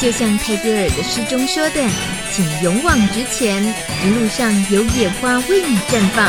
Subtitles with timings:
[0.00, 1.80] 就像泰戈尔的诗中说的，
[2.30, 3.62] 请勇往直前，
[4.04, 6.24] 一路上有野花为你绽放，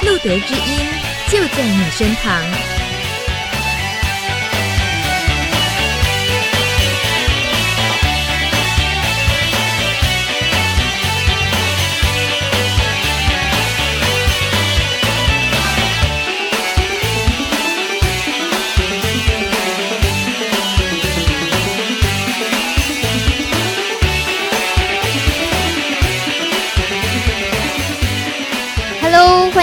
[0.00, 0.86] 路德之音
[1.28, 2.71] 就在你身旁。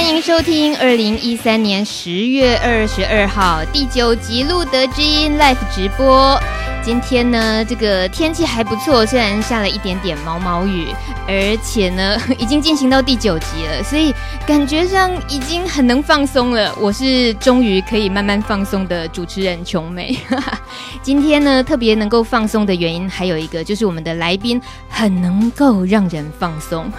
[0.09, 6.35] 欢迎收听二零一三年十月二十二号第九集《路德之音》Live 直播。
[6.81, 10.87] 今天呢，这个天气还不错，虽然下了一点点毛毛雨，
[11.27, 14.11] 而且呢， 已经进行到第九集了，所以
[14.47, 16.73] 感觉上已经很能放松了。
[16.81, 20.17] 我是终于可以慢慢放松的主持人琼美。
[21.03, 26.91] 今天呢，特别能够放松的原因还有一个，就是我们的来宾很能够让人放松。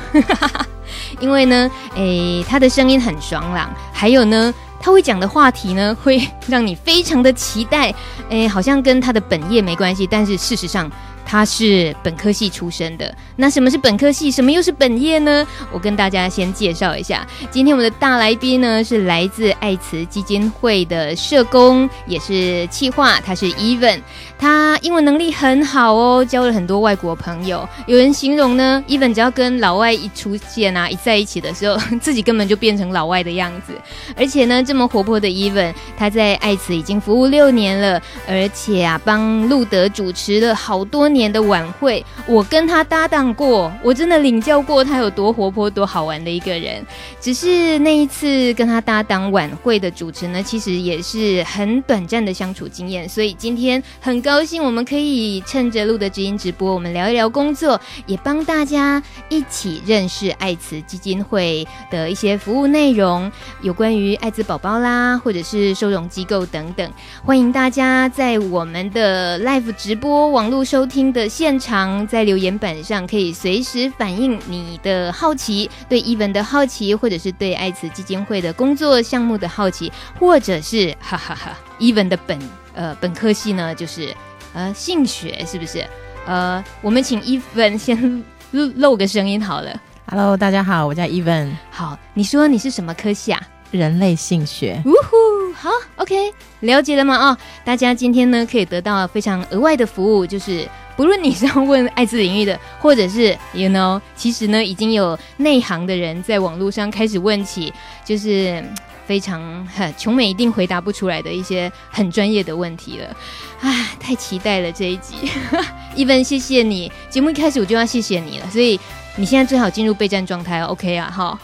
[1.18, 7.92] 因为呢，诶，他的声音很爽朗，还有呢，他会讲的话题呢，会让你非常的期待，
[8.28, 10.90] 诶，好像跟他的本业没关系，但是事实上。
[11.22, 14.32] 他是本科系出身的，那什么是本科系？
[14.32, 15.46] 什么又是本业呢？
[15.70, 24.00] 我跟大家先介绍一下，今天我们的大来宾呢是来自爱慈基金会的社工，也是企划，他是 Even，
[24.40, 27.68] 他英文能力很好哦，交了很多外国朋友。
[27.86, 33.72] 有人形容呢，Even 只要跟老外一出现啊，一在一起的时候， 自己根本就变成老外的样子。
[34.16, 41.20] 而且呢，这么活泼的 Even，他在爱慈已经服务六年了，而且啊，帮路德主持了好多年。
[41.20, 46.82] 年的晚会，我跟他搭档过，我真的领教过他有多活泼、多好玩的一个人。
[47.20, 53.06] 只是那一次跟他搭档晚会的主持呢，其实也是很短暂的相处经验。
[53.06, 63.30] 所以今天很高高兴，我们可以趁着录的直音直播，我们聊一聊工作，也帮大家一起认识爱慈基金会的一些服务内容，
[63.60, 66.92] 有关于爱滋宝宝啦，或者是收容机构等等。
[67.24, 79.90] 欢迎大家在我们的 live 直播网络收听的现场，在留言板上可以随时反映你的好奇，对 Even 的好奇，或者是对爱慈基金会的工作项目的好奇，
[80.20, 82.38] 或者是哈哈哈，Even 的本
[82.80, 84.16] 呃本科系呢，就是
[84.54, 85.86] 呃性学，是不是？
[86.26, 89.78] 呃，我们请 Even 先露露个声音好了。
[90.06, 91.50] Hello，大家好，我叫 Even。
[91.70, 93.42] 好，你说你是什么科系啊？
[93.70, 94.82] 人类性学。
[94.86, 97.16] 呜呼，好，OK，了解了吗？
[97.16, 97.36] 哦，
[97.66, 100.66] 大家今天呢可以得到非常额外的服务，就是。
[100.96, 107.72] 不论你是要问艾滋领域的，或者是 you know，其实呢，已经有内行的人在网络上开始问起，
[108.04, 108.62] 就是
[109.10, 113.16] 非常很琼美一定回答不出来的一些很专业的问题了。
[113.58, 115.16] 唉，太期待了这一集，
[115.98, 116.92] Even 谢谢你。
[117.08, 118.78] 节目一开始我就要谢谢你了，所以
[119.16, 121.10] 你现在最好进入备战状态，OK 啊？
[121.10, 121.36] 哈，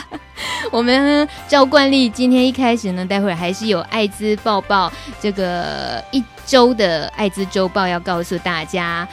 [0.70, 6.22] 我们照惯例，今天一开始呢，待会儿还是有艾滋报报这个一。
[6.44, 9.06] 周的爱滋周报要告诉大家，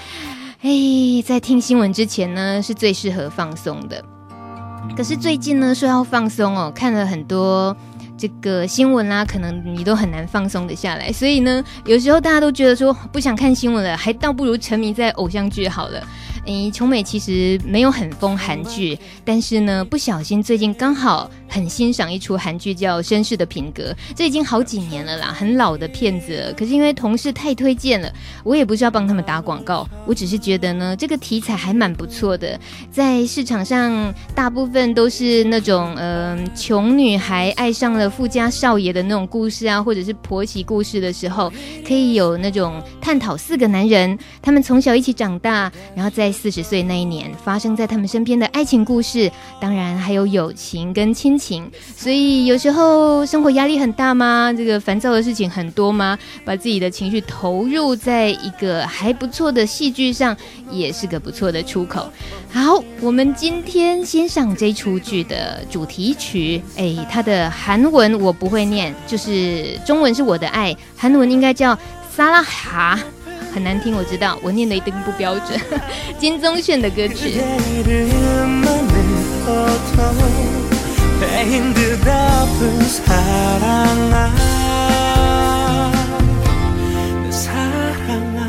[0.61, 0.69] 哎，
[1.25, 4.03] 在听新闻之前呢，是最适合放松的。
[4.96, 7.75] 可是最近呢，说要放松哦，看了很多
[8.18, 11.12] 这个新闻啦，可能你都很难放松的下来。
[11.12, 16.01] 所以呢，有时候大家都觉得说不想看新闻了，还倒不如沉迷在偶像剧好了。
[16.46, 23.83] 诶，琼美其实没有很疯韩剧，但是呢，不小心最近刚好很欣赏一出韩剧叫《绅士的品格》，
[24.13, 26.53] 这已经好几年了啦，很老的片子。
[26.57, 28.11] 可是因为同事太推荐了，
[28.43, 32.59] 我也不是要帮他们打广告，我只是觉得呢，这个题材还蛮不错的，
[32.91, 41.49] 在市场上大部分都是那种嗯、穷女孩爱上了富家少爷的那种故事啊，或者是婆媳故事的时候，
[41.87, 49.31] 可以有那种探讨四个男人，他们从小一起长大，然后在四十岁那一年发生在他们身边的爱情故事，
[49.61, 51.44] 当然还有友情跟亲情。
[51.45, 54.51] 情所以有时候生活压力很大吗？
[54.57, 56.17] 这个烦躁的事情很多吗？
[56.43, 60.35] 把自己的情绪投入在一个还不错的戏剧上，
[60.71, 62.09] 也是个不错的出口。
[62.51, 66.61] 好，我们今天欣赏这出剧的主题曲。
[66.77, 71.77] 哎，它的韩文我不会念，就是中文是我的爱，韩文应该叫
[72.15, 72.99] 撒拉哈。
[73.53, 75.59] 很难听，我知道，我念的一定不标准。
[76.19, 77.39] 金宗炫的歌曲。
[81.25, 84.31] 매인 듯 아픈 사랑아
[87.23, 88.39] 내 사랑아.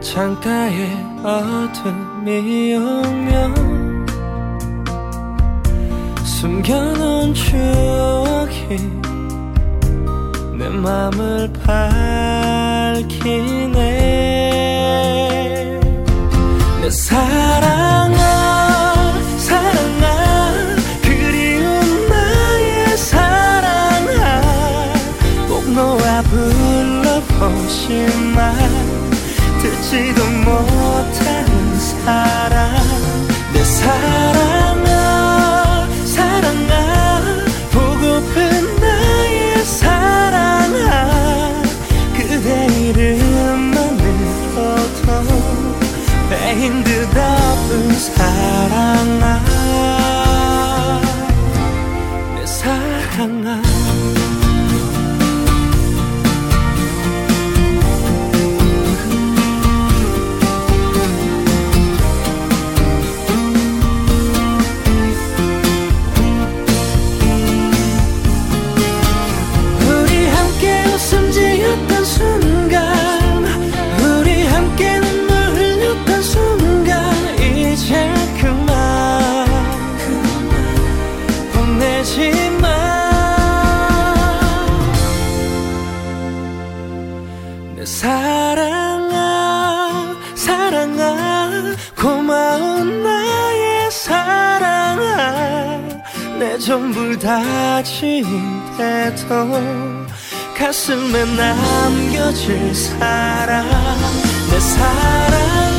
[0.00, 0.88] 창가에
[1.22, 4.06] 어둠이 오면
[6.24, 8.78] 숨겨놓은 추억이
[10.58, 11.52] 내 맘을
[12.94, 13.22] 밝히네.
[16.82, 18.18] 내 사랑아
[19.38, 24.42] 사랑아 그리운 나의 사랑아.
[25.46, 27.78] 꼭 너와 불러보지만
[29.62, 32.74] 듣지도 못하는 사랑.
[33.52, 34.31] 내 사랑
[46.84, 49.40] 듯 아픈 사랑아
[52.34, 53.71] 내 사랑아
[97.82, 99.26] 지인데도
[100.56, 103.66] 가슴에 남겨질 사랑.
[104.50, 105.71] 내 사랑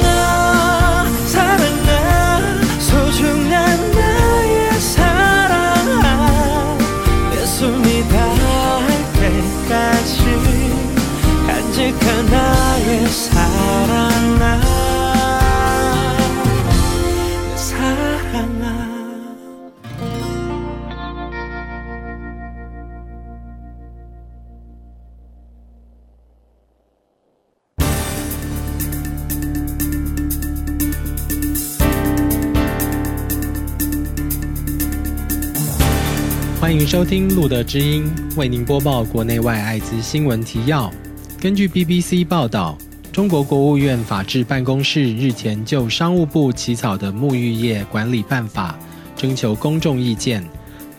[36.73, 40.91] 欢迎收听《路德之音》，为您播报国内外艾滋新闻提要。
[41.39, 42.75] 根据 BBC 报道，
[43.11, 48.75] 中国国务院法制办公室日前就商务部起草的沐浴业管理办法
[49.15, 50.43] 征求公众意见。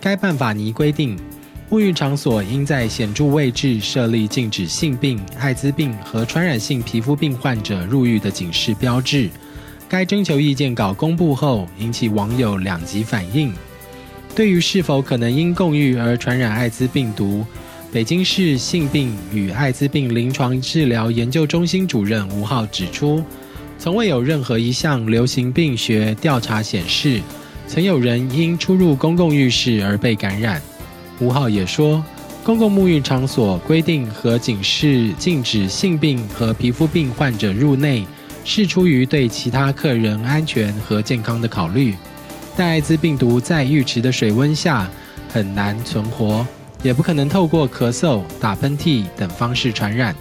[0.00, 1.18] 该办法拟规定，
[1.68, 9.28] 沐浴场所应在显著位置设立禁止性病、艾滋病和传染性皮肤病患者入浴的警示标志。
[9.88, 13.52] 该征求意见稿公布后，引起网友两极反应。
[14.34, 17.46] 对于是否可能因共浴而传染艾滋病毒，
[17.92, 23.22] 北京市性病与艾滋病临床治疗研究中心主任吴浩指出，
[23.78, 27.20] 从未有任何一项流行病学调查显示，
[27.68, 30.60] 曾有人因出入公共浴室而被感染。
[31.20, 32.04] 吴浩也说，
[32.42, 38.04] 公共沐浴场所规定和警示禁止性病和皮肤病患者入内，
[38.44, 41.94] 是出于对其他客人安全和健康的考虑。
[42.56, 44.88] 但艾滋病毒在浴池的水温下
[45.28, 46.46] 很难存活，
[46.82, 50.14] 也不可能透过咳嗽、打喷嚏等方式传染，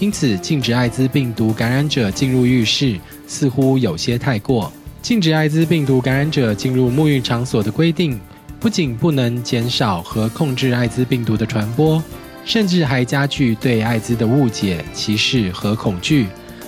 [0.00, 4.72] 因此禁止艾滋病毒感染者进入浴室似乎有些太过。
[5.00, 8.18] 禁止艾滋病毒感染者进入沐浴场所的规定，
[8.58, 12.02] 不仅不能减少和控制艾滋病毒的传播，
[12.44, 16.26] 甚至还加剧对艾滋的误解、歧视和恐惧。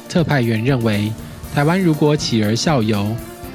[0.09, 1.13] 特派员认为，
[1.53, 3.09] 台湾如果企而效游，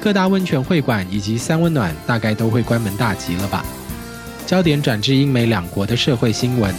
[0.04, 3.64] 各大温泉会馆以及三温暖大概都会关门大吉了吧？
[4.44, 6.74] 焦点转至英美两国的社会新闻。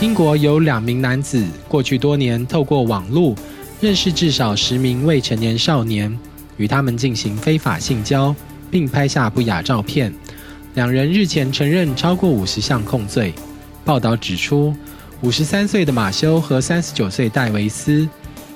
[0.00, 3.36] 英国有两名男子过去多年透过网络
[3.80, 6.18] 认识至少十名未成年少年，
[6.56, 8.34] 与他们进行非法性交，
[8.68, 10.12] 并拍下不雅照片。
[10.74, 13.32] 两人日前承认超过五十项控罪。
[13.84, 14.74] 报道指出，
[15.20, 18.08] 五十三岁的马修和三十九岁戴维斯。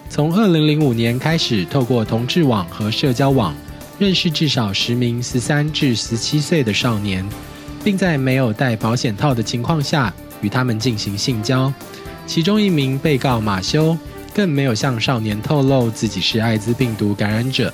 [0.08, 3.54] 从二零零五年开始，透过同志网和社交网
[3.98, 7.26] 认识至少十名十三至十七岁的少年，
[7.84, 11.72] 并在没有戴保险套的情况下与他们进行性交。
[12.26, 13.96] 其中一名被告马修
[14.34, 17.72] 更没有向少年透露自己是艾滋病毒感染者。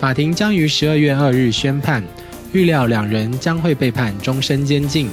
[0.00, 2.02] 法庭将于十二月二日宣判，
[2.52, 5.08] 预料两人将会被判终身监禁。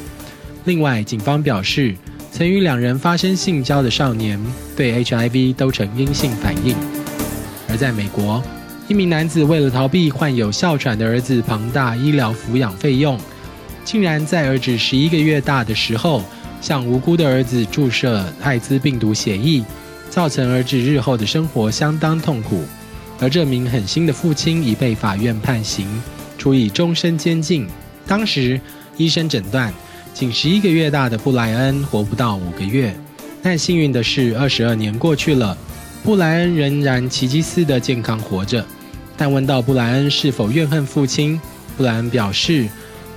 [0.63, 1.95] 另外，警方表示，
[2.37, 4.37] 曾与两人发生性交的少年
[4.75, 6.75] 对 HIV 都呈阴性反应。
[7.69, 8.43] 而在美国，
[8.89, 13.17] 一名男子为了逃避患有哮喘的儿子庞大医疗抚养费用，
[13.85, 16.21] 竟然在儿子十一个月大的时候，
[16.59, 19.63] 向无辜的儿子注射艾滋病毒血液，
[20.09, 22.65] 造成儿子日后的生活相当痛苦。
[23.17, 25.87] 而这名狠心的父亲已被法院判刑，
[26.37, 27.65] 处以终身监禁。
[28.05, 28.59] 当时
[28.97, 29.73] 医生诊断。
[30.15, 32.95] 仅十一个月大的布莱恩活不到五个月。
[33.43, 35.55] 但幸运的是，二十二年过去了，
[36.05, 38.65] 布莱恩仍然奇迹似的健康活着。
[39.17, 41.37] 但问到布莱恩是否怨恨父亲，
[41.75, 42.65] 布莱恩表示，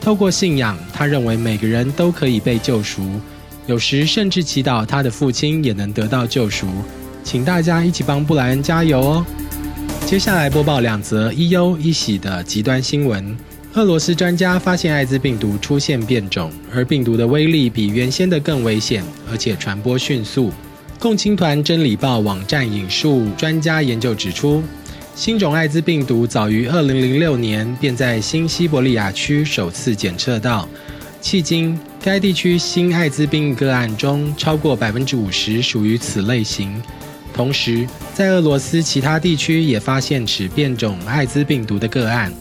[0.01, 3.09] 透过信仰，他认为每个人都可以被救赎，
[3.69, 6.67] 有时甚至祈祷他的父亲也能得到救赎。
[7.23, 9.27] 请大家一起帮布莱恩加油哦！
[10.05, 13.37] 接下来播报两则一忧一喜的极端新闻：
[13.79, 20.53] 俄罗斯专家发现艾滋病毒出现变种，而病毒的威力比原先的更危险，而且传播迅速。
[20.99, 24.65] 共青团真理报网站引述专家研究指出，
[25.15, 30.69] 新种艾滋病毒早于2006年便在新西伯利亚区首次检测到，
[31.23, 36.83] 迄今该地区新艾滋病个案中超过50%属于此类型。
[37.33, 42.33] 同时，在俄罗斯其他地区也发现此变种艾滋病毒的个案。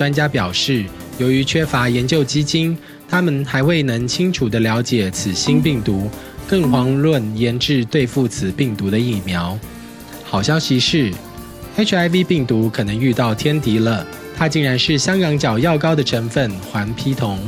[0.00, 0.86] 专家表示，
[1.18, 2.74] 由于缺乏研究基金，
[3.06, 6.10] 他们还未能清楚地了解此新病毒，
[6.48, 9.58] 更遑论研制对付此病毒的疫苗。
[10.24, 11.12] 好消息是
[11.76, 14.06] ，HIV 病毒可能遇到天敌了，
[14.38, 17.38] 它竟然是香港脚药膏的成分环娉酮。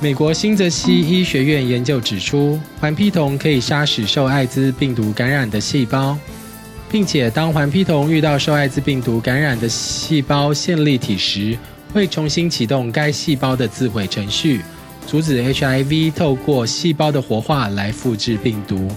[0.00, 6.16] 美国新泽西医学院研究指出，环娉酮可以杀死受艾滋病毒感染的细胞，
[6.88, 11.58] 并且当环娉酮遇到受艾滋病毒感染的细胞线粒体时，
[11.92, 14.62] 会重新启动该细胞的自毁程序，
[15.06, 18.88] 阻止 HIV 透过细胞的活化来复制病毒，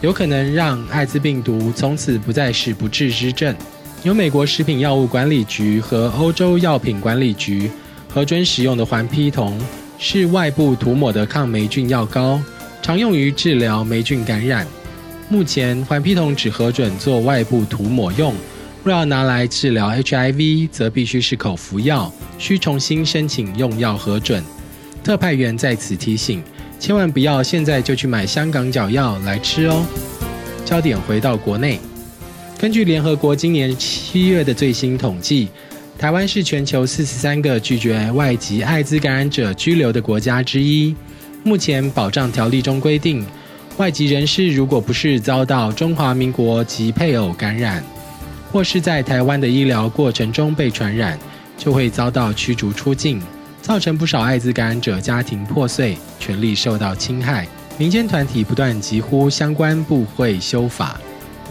[0.00, 3.54] 有可能让艾滋病毒从此不再是不治之症。
[4.04, 7.70] 由美国食品药物管理局和欧洲药品管理局
[8.08, 9.58] 核准使用的环娉酮，
[9.98, 12.40] 是外部涂抹的抗霉菌药膏，
[12.80, 14.66] 常用于治疗霉菌感染。
[15.28, 18.32] 目前环娉酮只核准做外部涂抹用，
[18.84, 24.42] 若要拿来治疗 HIV，则必须是口服药，需重新申请用药核准。
[25.04, 26.42] 特派员在此提醒，
[26.78, 29.84] 千万不要现在就去买香港脚药来吃哦。
[30.64, 31.78] 焦点回到国内。
[32.58, 35.48] 根据联合国今年七月的最新统计，
[35.98, 40.94] 台湾是全球四十三个拒绝外籍艾滋感染者居留的国家之一。
[41.44, 43.24] 目前保障条例中规定，
[43.76, 47.82] 外籍人士如果不是遭到中华民国籍配偶感染，
[48.50, 51.18] 或是在台湾的医疗过程中被传染，
[51.56, 53.20] 就会遭到驱逐出境，
[53.60, 57.46] 造成不少艾滋感染者家庭破碎，权利受到侵害。
[57.76, 61.00] 民间团体不断疾呼相关部会修法。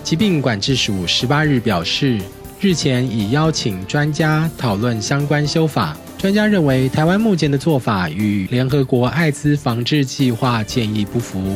[0.04, 2.20] 疾病管制署十八日表示，
[2.60, 5.96] 日前已邀请专家讨论相关修法。
[6.18, 11.56] 专家认为，台湾目前的做法与联合国艾滋防治计划建议不符，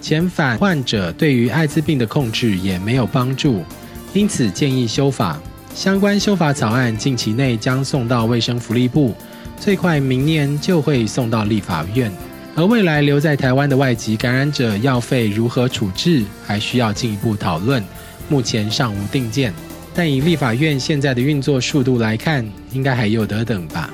[0.00, 3.62] 遣返患者对于艾滋病的控制也没有帮助，
[4.12, 5.38] 因此建议修法。
[5.74, 9.14] 相关修法草案近期内将送到卫生福利部，
[9.60, 12.10] 最快明年就会送到立法院。
[12.56, 17.84] 而未来留在台湾的外籍感染者药费如何处置，还需要进一步讨论，
[18.28, 19.54] 目前尚无定见。
[19.94, 23.90] 但以立法院现在的运作速度来看，应该还有得等吧。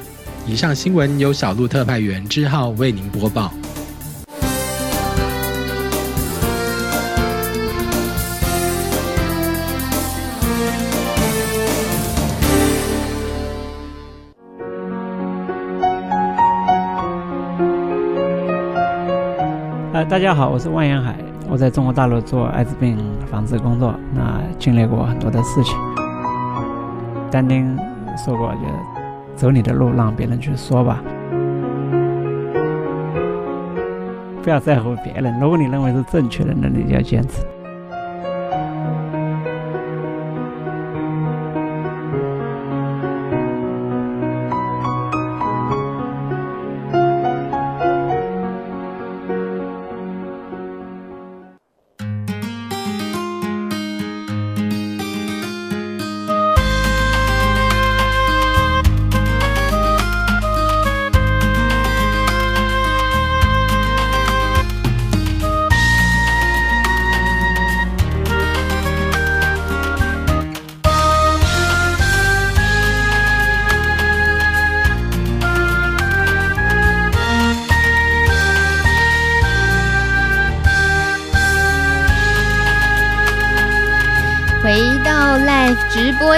[0.46, 3.52] 以上新闻由小路特派员之浩为您播报。
[20.14, 21.16] 大家好，我是万延海，
[21.50, 25.76] 我在中国大陆做艾滋病防治工作，那经历过很多的事情。
[27.32, 27.76] 丹丁
[28.16, 28.60] 说过，就
[29.34, 31.02] 走你的路，让别人去说吧，
[34.40, 35.36] 不要在乎别人。
[35.40, 37.44] 如果你认为是正确的，那你就要坚持。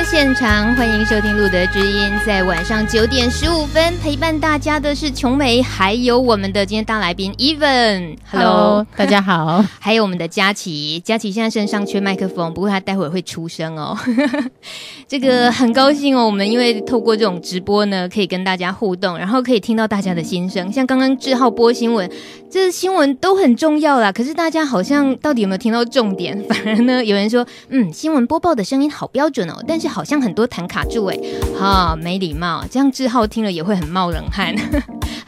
[0.08, 2.08] 现场，欢迎收听《路德之音》。
[2.24, 8.16] 在晚上九点十五分陪伴大家的是琼梅，还有我们的今天大来宾 Even。
[8.30, 9.64] Hello，大家好。
[9.80, 13.98] 还有我们的佳琪，佳琪现在身上缺麦克风，不过他待会儿会出声哦。
[15.08, 20.72] 这个很高兴哦，我们因为透过这种直播呢，可以跟大家互动，然后可以听到大家的心声。
[20.72, 22.10] 像刚刚志浩播新闻，
[22.50, 24.10] 这新闻都很重要啦。
[24.10, 26.36] 可是大家好像到底有没有听到重点？
[26.50, 31.16] 反而呢，有人说，嗯，新闻播报的声音好标准哦，但是好像很多弹卡住哎，
[31.56, 34.56] 哈、哦，没礼貌，这样志浩听了也会很冒冷汗。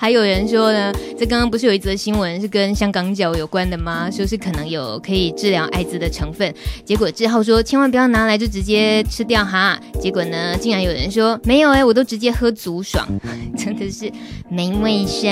[0.00, 4.08] 还有人说呢，这刚刚不是有一则新闻是跟香港脚有关的吗？
[4.08, 9.76] 说是可能有可以治疗艾滋的成分，结果志浩说千万不要拿来就直接吃掉哈。
[10.00, 13.04] 结果呢，竟然有人说没有哎，我都直接喝足爽，
[13.58, 14.08] 真的是
[14.48, 15.28] 没卫生。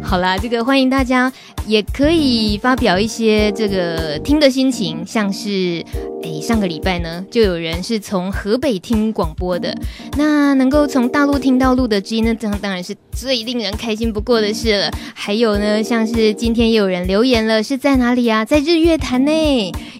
[0.00, 1.32] 好啦，这个欢迎大家
[1.66, 5.84] 也可以发表一些这个听的心情，像是
[6.22, 9.76] 哎上个礼拜呢，就有人是从河北听广播的，
[10.16, 13.71] 那能够从大陆听到路德之音呢，这当然是最令人。
[13.72, 18.44] 开心不过的事了，还有呢，像是今天也有人留言了，是在哪里啊？
[18.44, 19.32] 在日月潭呢，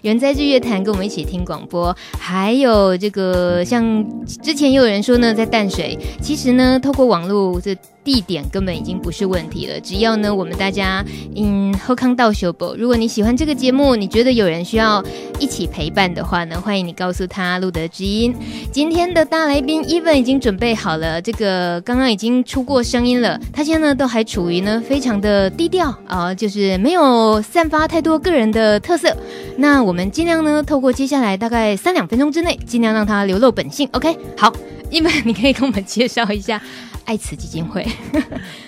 [0.01, 4.05] 有人在日月潭跟我们一起听广播，还有这个像
[4.41, 7.75] 之前也有人说呢，在淡水，其实呢，透过网络这。
[8.03, 11.03] 地点根本已经不是问题了，只要呢，我们大家
[11.35, 12.75] 嗯喝康道修博。
[12.77, 15.03] 如果你喜欢这个节目，你觉得有人需要
[15.39, 18.35] 一起陪伴的话呢，欢迎你告诉他路德之音。
[18.71, 23.39] 今天的大来宾 Even 已经准备好了，这个刚刚已经出过声音了。
[23.51, 29.15] 他现在呢都还处于呢非常的低调啊、就是没有散发太多个人的特色。
[29.57, 33.87] 那我们尽量呢透过接下来大概三两分钟之内，尽量让他流露本性。
[33.93, 34.51] OK，好
[34.91, 36.61] ，Even 你可以跟我们介绍一下。
[37.05, 37.85] 爱慈基金会，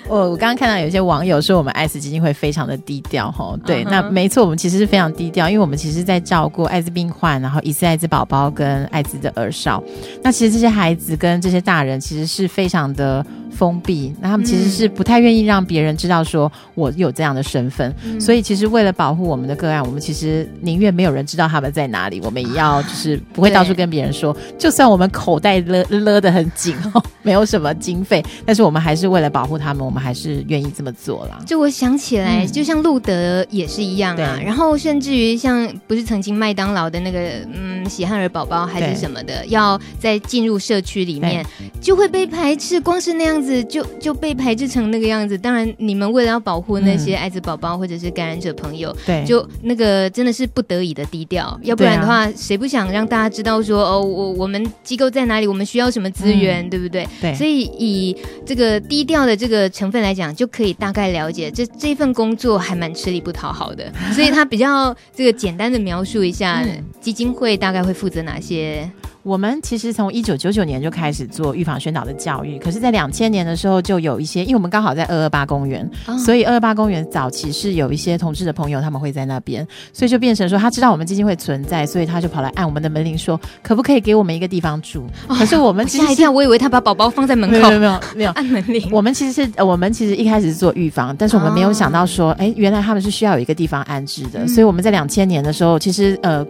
[0.09, 3.91] 我 我刚刚看到有些网友说我们爱慈基金会非常的低调哈，对，uh huh.
[3.91, 9.81] 那没错，我们其实是非常低调，因为我们其实在照顾艾滋病患，然后疑似艾滋宝宝跟艾滋的儿少，
[10.21, 13.25] 那其实这些孩子跟这些大人其实是非常的。
[13.55, 24.35] 封闭，那他们其实是不太愿意让别人知道说我有这样的身份，嗯、所以其实为了保护我们的个案，我们其实宁愿没有人知道他们在哪里，我们也要就是不会到处跟别人说。
[24.59, 31.39] 就算我们口袋勒勒得很紧哦， 没有什么经费，但是我们还是为了保护他们，我们还是愿意这么做啦。
[31.45, 37.19] 就我想起来，嗯、就像路德也是一样啊，然后甚至于像不是曾经麦当劳的那个
[37.53, 41.45] 嗯喜汉儿宝宝还是什么的，要在进入社区里面
[41.79, 43.44] 就会被排斥，光是那样子。
[43.65, 45.37] 就就被排斥成那个样子。
[45.37, 51.59] 当然，你们为了要保护那些艾滋宝宝或者是感染者朋友，对、嗯，就那个真的是不得已的低调。
[51.63, 57.07] 要不然的话，谁不想让大家知道说哦，我我们机构在哪里，我们需要什么资源，嗯、对不对？
[57.21, 57.33] 对。
[57.33, 63.91] 所以以这个低调的这个成分来讲，就可以大概了解这这份工作还蛮吃力不讨好的。
[64.13, 68.89] 所以他比较这个简单的描述一下、嗯、基金会大概会负责哪些。
[69.25, 85.07] 我们其实从一九九九年就开始做预防宣导的教育，可是，在两千年的时候就有一些，因为我们刚好在二二八公园，哦、所以二二八公园早期是有一些同志的朋友他们会在那边，所以就变成说他知道我们基金会存在，所以他就跑来按我们的门铃说，可不可以给我们一个地方住？
[85.27, 88.87] 哦、可是我们吓一跳，我以为他把宝宝放在门口，没有没有没有，按门铃。
[88.91, 96.45] 我们其实是我们其实一开始是做预防，但是我们没有想到说，哎、哦，原来他们是需要有一个地方安置的，嗯、所以我们在两千年的时候，其实呃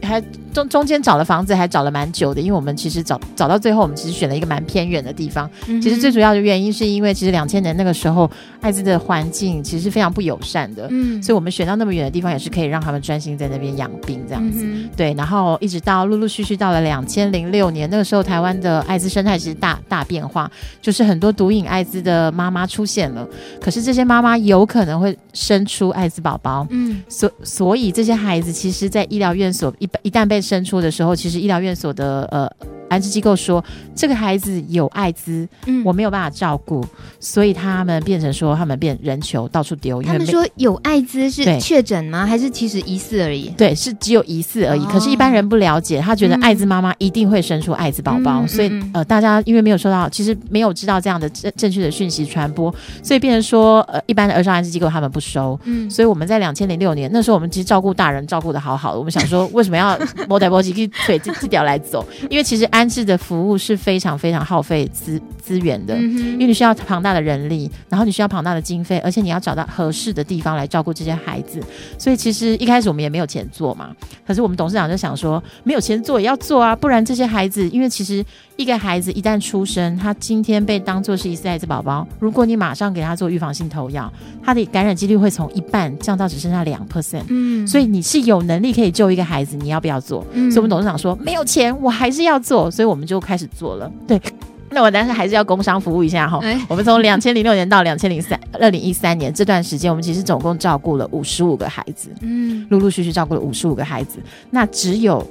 [0.00, 0.22] 还。
[0.54, 5.50] 中中间找了房子还找了蛮久的，因为我们其实找找到最后，我们其实选了一个蛮偏远的地方。
[5.66, 10.86] 嗯、其实最主要的原因是因为，其实两千年那个时候，艾滋的环境其实是非常不友善的。
[10.90, 14.60] 嗯，所以我们选到那么远的地方，也是可以让他们专心在那边养病这样子。
[14.62, 20.48] 嗯、对，然后一直到陆陆续续到了两千零六年，那个时候台湾的艾滋生态其实大大变化，
[20.80, 23.26] 就是很多毒瘾艾滋的妈妈出现了。
[23.60, 26.64] 可是这些妈妈有可能会生出艾滋宝宝。
[26.70, 32.48] 嗯，所所以这些孩子其实，在医疗院所一一旦被生出的时候，其实医疗院所的呃。
[32.90, 36.84] 安置机构说这个孩子有艾滋，嗯，我没有办法照顾，
[37.18, 40.00] 所以他们变成说他们变人球到处丢。
[40.02, 42.24] 他们说有艾滋是确诊吗？
[42.24, 43.48] 还是其实疑似而已？
[43.56, 44.84] 对，是只有疑似而已。
[44.84, 55.58] 可是，一般人不了解，他觉得艾滋妈妈一定会生出艾滋宝宝，所以呃，大家因为没有收到，其实没有知道这样的正正确的讯息传播，所以变成说呃，一般的儿少安置机构他们不收。
[55.64, 59.98] 嗯，所以我们在两千零六年那时候，我们其实照顾大人照顾的好好的，我们想说为什么要
[60.34, 62.04] 摸台摸去去腿这这条来走？
[62.28, 62.64] 因为其实。
[62.74, 71.60] 安置的服务是非常非常耗费资资源的，因为你需要庞大的人力，然后你需要庞大的经费，而且你要找到合适的地方来照顾这些孩子。
[71.96, 73.94] 所以其实一开始我们也没有钱做嘛，
[74.26, 78.24] 可是我们董事长就想说，没有钱做也要做啊，不然这些孩子，因为其实
[78.56, 84.10] 一个孩子一旦出生，他今天被当做是一次艾滋宝宝，如果你马上给他做预防性投药，
[84.44, 87.24] 他的感染几率会从一半降到只剩下两 percent。
[87.28, 90.24] 嗯，所以你是有能力可以救一个孩子，你要不要做？
[90.32, 93.90] 嗯，所以我们董事长说没有钱，我还是要做，所以我们就开始做了。
[94.06, 94.20] 对，
[94.70, 96.38] 那我但是还是要工商服务一下哈。
[96.40, 105.26] 哎，我们从两千零六年到两千零三二零一三年这段时间，我们其实总共照顾了五十五个孩子，嗯，陆陆续续照顾了五十五个孩子，那只有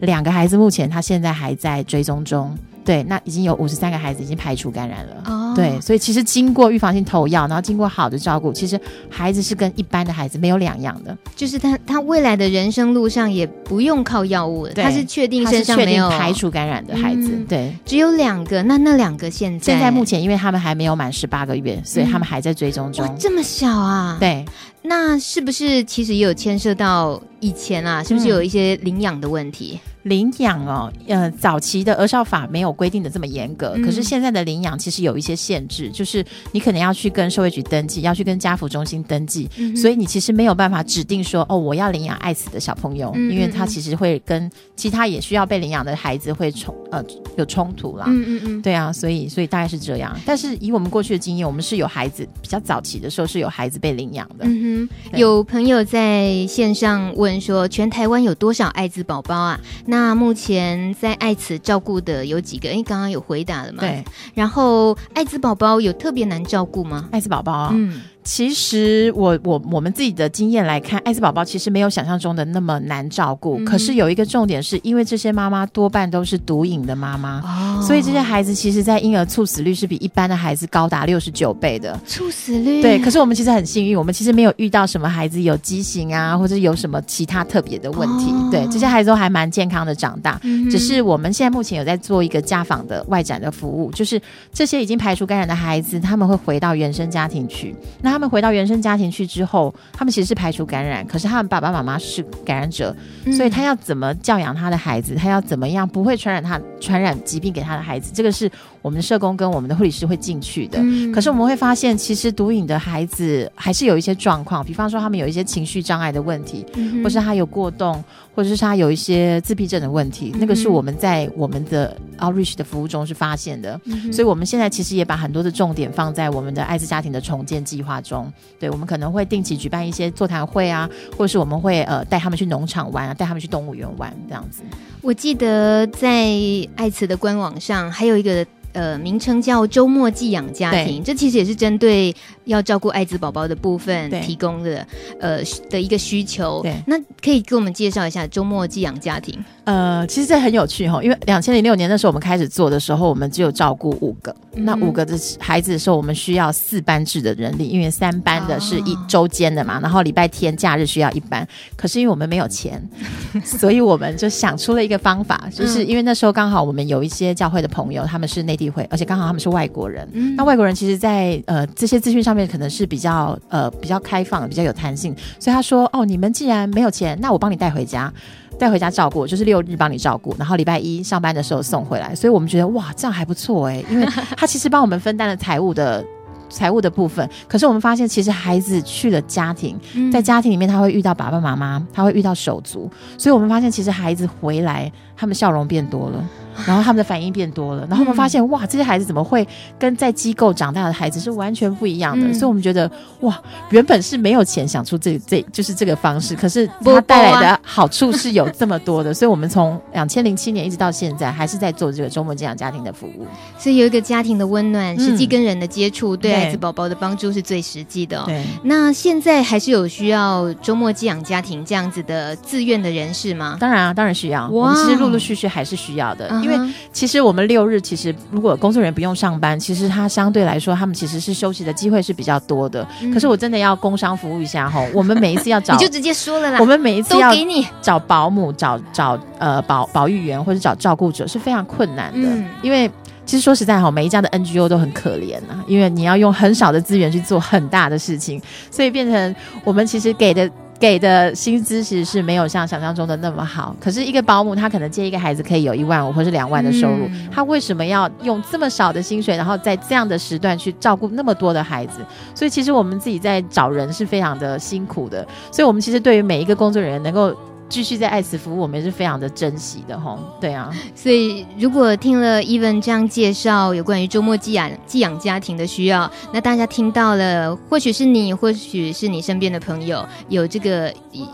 [0.00, 2.56] 两个孩子目前他现在还在追踪中。
[2.82, 5.22] 对，那已经有五十三个孩子已经排除感染了。
[5.26, 17.28] 哦，对，所以其实经过预防性投药，然后经过好的照顾，其实孩子是跟一般的孩子没有两样的，就是他他未来的人生路上也不用靠药物了，他是确定身上没有排除感染的孩子。
[17.32, 23.06] 嗯、对，只有两个，那那两个现在现在目前因为他们还没有满十八个月，所以他们还在追踪中。
[23.06, 24.16] 哇，这么小啊？
[24.18, 24.44] 对，
[24.82, 28.02] 那是不是其实也有牵涉到以前啊？
[28.02, 29.80] 是不是有一些领养的问题？
[29.84, 47.04] 嗯领养哦，呃，早期的儿少法没有规定的这么严格，嗯、可是现在的领养其实有一些限制，就是你可能要去跟社会局登记，要去跟家扶中心登记，嗯、所以你其实没有办法指定说哦，我要领养爱死的小朋友，嗯、因为他其实会跟其他也需要被领养的孩子会冲呃
[47.36, 48.06] 有冲突啦。
[48.08, 50.18] 嗯嗯嗯，对啊，所以所以大概是这样。
[50.24, 54.46] 但是以我们过去的经验，我们是有孩子比较早期的时候是有孩子被领养的。
[54.46, 59.60] 嗯哼，有朋友在线上问说，全台湾有多少艾滋宝宝啊？
[59.86, 62.68] 那目前在爱慈照顾的有几个？
[62.68, 63.80] 哎，刚刚有回答了嘛？
[63.80, 64.04] 对。
[64.34, 67.08] 然后艾滋宝宝有特别难照顾吗？
[67.10, 68.00] 艾滋宝宝啊，嗯。
[68.30, 73.56] 其实我我我们自己的经验来看，艾滋宝宝其实没有想象中的那么难照顾。
[73.58, 82.80] 嗯、可是有一个重点是，因为这些妈妈多半都是毒瘾的妈妈，哦、所以这些孩子其实，在婴儿猝死率是比一般的孩子高达六十九倍的猝死率。
[82.80, 88.30] 对，可是我们其实很幸运，我们其实没有遇到什么孩子有畸形啊，或者有什么其他特别的问题。
[88.30, 90.38] 哦、对，这些孩子都还蛮健康的长大。
[90.44, 97.74] 嗯、只是我们现在目前有在做一个家访的外展的服务，就是这些已经排除感染的孩子，他们会回到原生家庭去。
[98.00, 99.00] 那他们回到原生家庭。
[99.10, 108.48] 去之后，他们其实是排除感染，可是他们爸爸妈妈是感染者，嗯、所以他要怎么教养他的孩子，他要怎么样不会传染他传染疾病给他的孩子，这个是
[108.82, 110.80] 我们的社工跟我们的护理师会进去的。
[110.82, 118.02] 嗯、可是我们会发现，其实毒瘾的孩子还是有一些状况，比方说他们有一些情绪障碍的问题，嗯、或是他有过动，
[118.34, 123.80] 或者是他有一些自闭症的问题，嗯、那个是我们在我们的 outreach 的服务中是发现的。
[123.84, 128.32] 嗯、所以我们现在其实也把很多的重点放在我们的艾滋家庭的重建计划中。
[128.58, 128.80] 对我们。
[128.80, 134.62] 我们可能会定期举办一些座谈会啊，或者是我们会呃带他们去农场玩啊，带他们去动物园玩这样子。
[135.02, 136.30] 我记得在
[136.76, 138.46] 爱慈的官网上还有一个。
[138.72, 142.14] 呃，名称叫周末寄养家庭，这其实也是针对
[142.50, 144.86] 要照顾艾滋宝宝的部分提供的，
[145.18, 146.60] 呃的一个需求。
[146.62, 149.42] 对，那可以给我们介绍一下周末寄养家庭？
[149.64, 162.82] 呃，其实这很有趣哈，因为两千零六年那时候我们开始做的时候，我们只有照顾五个，嗯、那五个的孩子的时候，我们需要四班制的人力，因为三班的是一周间的嘛，哦、然后礼拜天假日需要一班，可是因为我们没有钱，
[163.44, 168.56] 所以我们就想出了一个方法，就是因为那时候刚好我们有一些教会的朋友，他们是内。
[168.60, 170.06] 地会，而且刚好他们是外国人。
[170.12, 175.14] 嗯，那外国人其实在，在呃这些资讯上面可能是比较呃比较开放、比较有弹性。
[175.38, 178.12] 所以他说：“哦，你们既然没有钱，那我帮你带回家，
[178.58, 186.04] 带回家照顾，就是六日帮你照顾，然后礼拜一上班的时候送回来。”所以我们觉得哇，这样还不错哎，因为 他其实帮我们分担了财务的
[186.48, 187.28] 财务的部分。
[187.46, 189.78] 可是我们发现，其实孩子去了家庭，
[190.12, 196.24] 在家庭里面他会遇到爸爸妈妈，他会遇到手足，所以我们发现，其实孩子回来，他们笑容变多了。
[196.66, 199.46] 然后他们的反应变多了，然后我们发现、嗯、哇，这些孩子怎么会
[199.78, 202.26] 跟在机构长大的孩子是完全不一样的？
[202.26, 213.26] 嗯、所以我们觉得哇，原本是没有钱想出这这就是这个方式，可是它带来的好处是有这么多的，所以我们从两千零七年一直到现在还是在做这个周末寄养家庭的服务。
[213.58, 218.24] 所以有一个家庭的温暖，实际跟人的接触，嗯、对孩子宝宝的帮助是最实际的、哦。
[218.26, 223.56] 对，那现在还是有需要周末寄养家庭这样子的自愿的人士吗？
[223.60, 224.48] 当然啊，当然需要。
[224.48, 226.58] 我们其实陆陆续续还是需要的，因为。
[226.92, 232.86] 其实我们六日，其实如果工作人员不用上班，其实他相对来说，他们其实是休息的机会是比较多的。
[233.00, 236.58] 嗯、可是我真的要工商服务一下哈， 我们每一次要找，你就直接说了啦。
[236.60, 242.90] 我们每一次要给你找保姆、找找呃保保育员或者找照顾者是非常困难的，嗯、因为
[243.24, 250.50] 其实说实在哈，每一家的 NGO 都很可怜啊，因为你要用很少的资源去做很大的事情，所以变成我们其实给的。
[250.80, 253.76] 给的薪资其实是没有像想象中的那么好。
[253.78, 262.00] 可是一个保姆，她可能接一个孩子可以有一万五或是两万的收入，嗯、她为什么要用这么少的薪水，然后在这样的时段去照顾那么多的孩子？
[262.34, 265.24] 所以其实我们自己在找人是非常的辛苦的。
[265.52, 267.36] 所以我们其实对于每一个工作人员能够。
[267.70, 270.18] 继续在爱慈服务，我们也是非常的珍惜的吼。
[270.40, 280.92] 对啊，所以如果听了 Even 这样介绍有关于周末寄养寄养家庭的需要，那大家听到了，或许是你，或许是你身边的朋友有这个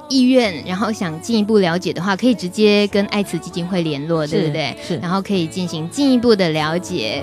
[0.09, 4.77] 意愿，然后想进一步了解的话，可以直接跟爱慈基金会联络，对不对？
[4.87, 7.23] 是，然后可以进行进一步的了解。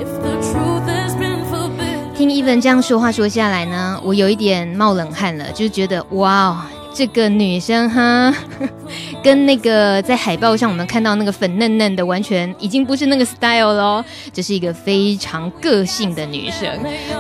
[2.15, 6.58] 听 Even 这样说话说下来呢，我有一点冒冷汗了，就是觉得哇哦。
[6.93, 8.34] 这个女生哈，
[9.23, 14.06] 跟那个在海报上我们看到那个粉嫩嫩的，完全已经不是那个 style 喽。
[14.32, 16.69] 这是一个非常个性的女生。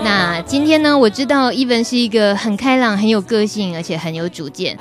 [0.03, 4.77] 那今天呢，我知道 Even 是一个很开朗、很有个性，而且很有主见。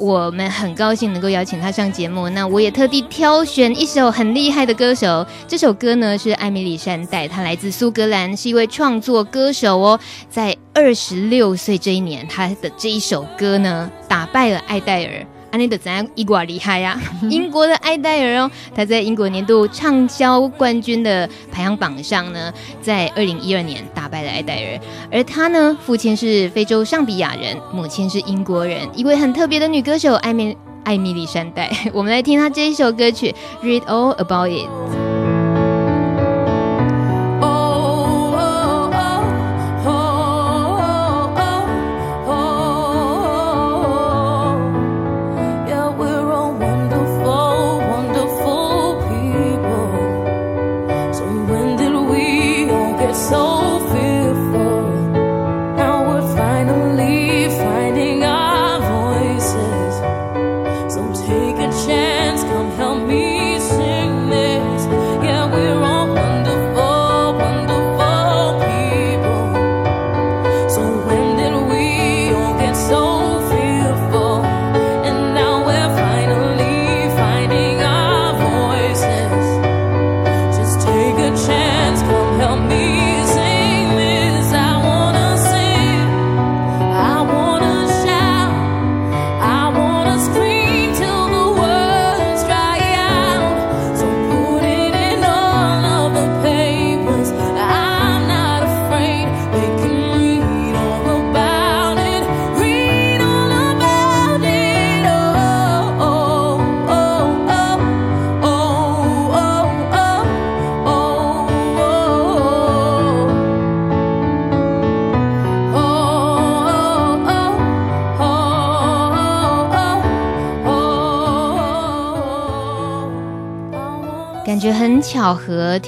[0.00, 2.26] 我们很高兴能够邀请他上节目。
[2.30, 5.26] 那我也特地挑选一首很厉害的歌手。
[5.46, 10.00] 这首歌呢是艾米丽珊黛，她来自苏格兰，是一位创作歌手哦。
[10.30, 15.26] 在二十六岁这一年，她的这一首歌呢打败了艾黛尔。
[15.50, 16.98] 安妮的怎样一挂厉害呀？
[17.28, 24.80] 英国的艾黛尔哦，她在英国年度畅销冠军的排行榜上呢，在二零一二年打败了艾黛尔。
[25.10, 31.70] 而她呢，父亲是非洲上比亚人，母亲是英国人，一位很特别的女歌手艾米艾米丽山黛。
[31.92, 33.34] 我们来听她这一首歌曲
[33.64, 34.68] 《Read All About It》。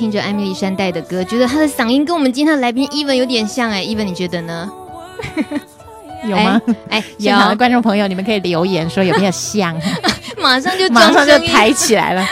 [0.02, 4.68] 听着艾米丽山黛的歌，觉得她的嗓音跟我们今天的来宾 Even 有点像哎，Even 你觉得呢？
[6.28, 6.60] 有吗？
[6.90, 9.80] 哎， 现场的观众朋友，你们可以留言说有没有像。
[10.42, 12.26] 马上就马上就抬起来了，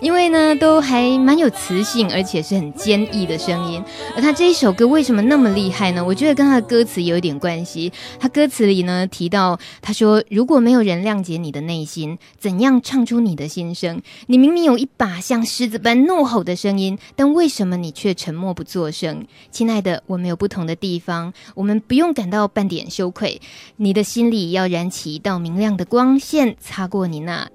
[0.00, 3.82] 因为呢，都还蛮有磁性，而且是很坚毅的声音。
[4.16, 6.04] 而他这一首歌为什么那么厉害呢？
[6.04, 7.92] 我觉得跟他的歌词有一点关系。
[8.18, 14.00] 他歌词里呢提到，他说：“如果没有人谅解你的内心，怎样唱出你的心声？
[14.26, 19.26] 你明明有一把像狮子般怒吼的声音，但为什么你却沉默不作声？
[19.50, 23.40] 亲爱的，我们有不同的地方，我们不用感到半点羞愧。
[23.76, 27.50] 你的心里要燃起一道明亮的光线，擦过你。”那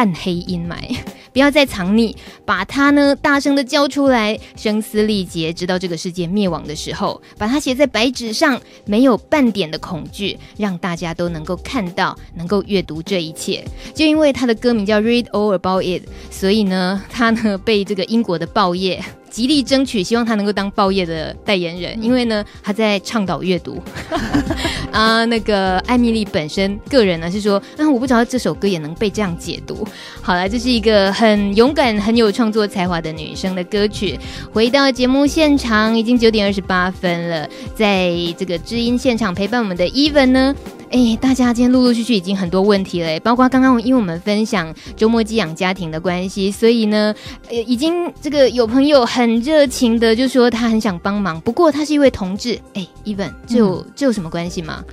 [0.00, 0.76] 暗黑阴霾，
[1.30, 13.62] 不要再藏匿，把它呢大声的叫出来，声嘶力竭，直到这个世界灭亡的时候，把它写在白纸上，没有半点的恐惧，让大家都能够看到，能够阅读这一切。
[13.92, 19.04] 就因为他的歌名叫《Read All About It》，所以呢，他呢被这个英国的报业。
[19.30, 23.80] 极力争取，希望他能够当报业的代言人，因为呢，他在倡导阅读。
[24.90, 29.86] 啊，那个艾米丽本身个人呢是说，那，我不知道这首歌也能被这样解读。
[30.20, 34.18] 好了，这是一个很勇敢、很有创作才华的女生的歌曲。
[34.52, 40.54] 回到节目现场，已经九点二十八分了，在这个知音现场陪伴我们的 Even 呢。
[40.90, 47.14] 哎，大家今天陆陆续续已经很多问题了，包括刚刚因为我们分享周末寄养家庭的关系，所以呢，
[47.48, 52.58] 呃，已经这个有朋友很热情的就说他很想帮忙，不过他是一位同志。
[52.74, 54.84] 哎，Even，这有、嗯、这有什么关系吗？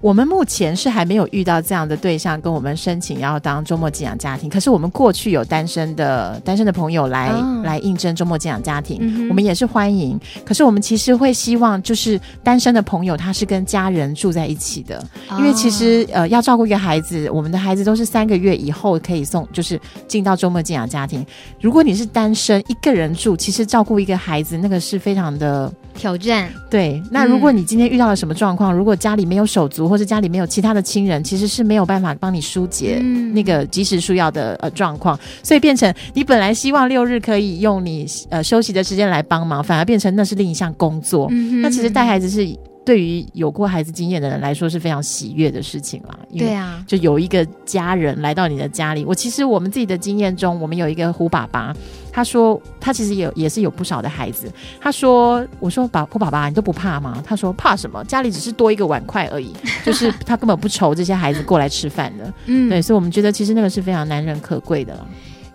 [0.00, 10.18] 我们目前是还没有遇到这样的对象跟我们申请要当周末寄养家庭，可是我们过去有单身的单身的朋友来、哦、来应征周末寄养家庭、嗯，我们也是欢迎。
[10.44, 21.24] 可是我们其实会希望，就是单身的朋友他是跟家人住在一起的，哦、因为其实呃要照顾一个孩子，我们的孩子都是三个月以后可以送，就是进到周末寄养家庭。
[21.60, 25.70] 如果你是单身一个人住，其实照顾一个孩子那个是非常的。
[25.92, 26.48] 挑战。
[26.70, 33.00] 对，那如果你今天遇到了什么状况，嗯，如果家里没有手足，或者家里没有其他的亲人，其实是没有办法帮你疏解
[33.34, 41.26] 那个及时输药的呃状况，所以变成你本来希望六日可以用你呃休息的时间来帮忙，反而变成那是另一项工作。
[41.32, 42.48] 嗯，那其实带孩子是。
[42.82, 46.18] 对于有过孩子经验的人来说是非常喜悦的事情啦。
[46.36, 49.04] 对啊，就有一个家人来到你的家里。
[49.04, 51.76] 我其实我们自己的经验中，我们有一个胡爸爸，
[52.12, 54.50] 他说他其实也也是有不少的孩子。
[54.80, 58.04] 他说：“我说爸我爸爸，你都不怕吗？”他说：“怕什么？
[58.04, 59.52] 家里只是多一个碗筷而已，
[59.84, 64.98] 就是他根本不愁这些孩子过来吃饭的。”嗯，对，所以我们觉得其实那个是非常难能可贵的。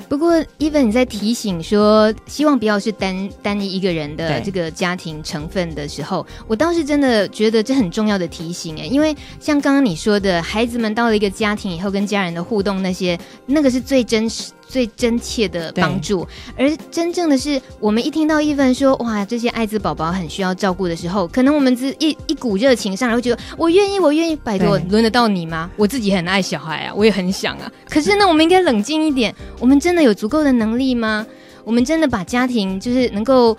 [0.07, 14.51] 不过，Even 你在提醒说，希望不要是单单一一个人的这个家庭成分的时候，我倒是真的觉得这很重要的提醒诶，因为像刚刚你说的，孩子们到了一个家庭以后，跟家人的互动那些，那个是最真实。
[14.67, 25.69] 最真切的帮助，而真正的是，我们一听到 Even 说哇，这些艾滋宝宝很需要照顾的时候，可能我们只一一股热情上来，会觉得我愿意，我愿意，拜托，轮得到你吗？
[25.77, 27.71] 我自己很爱小孩啊，我也很想啊。
[27.89, 31.25] 可是呢，我们应该冷静一点，我们真的有足够的能力吗？
[31.63, 33.55] 我们真的把家庭就是能够。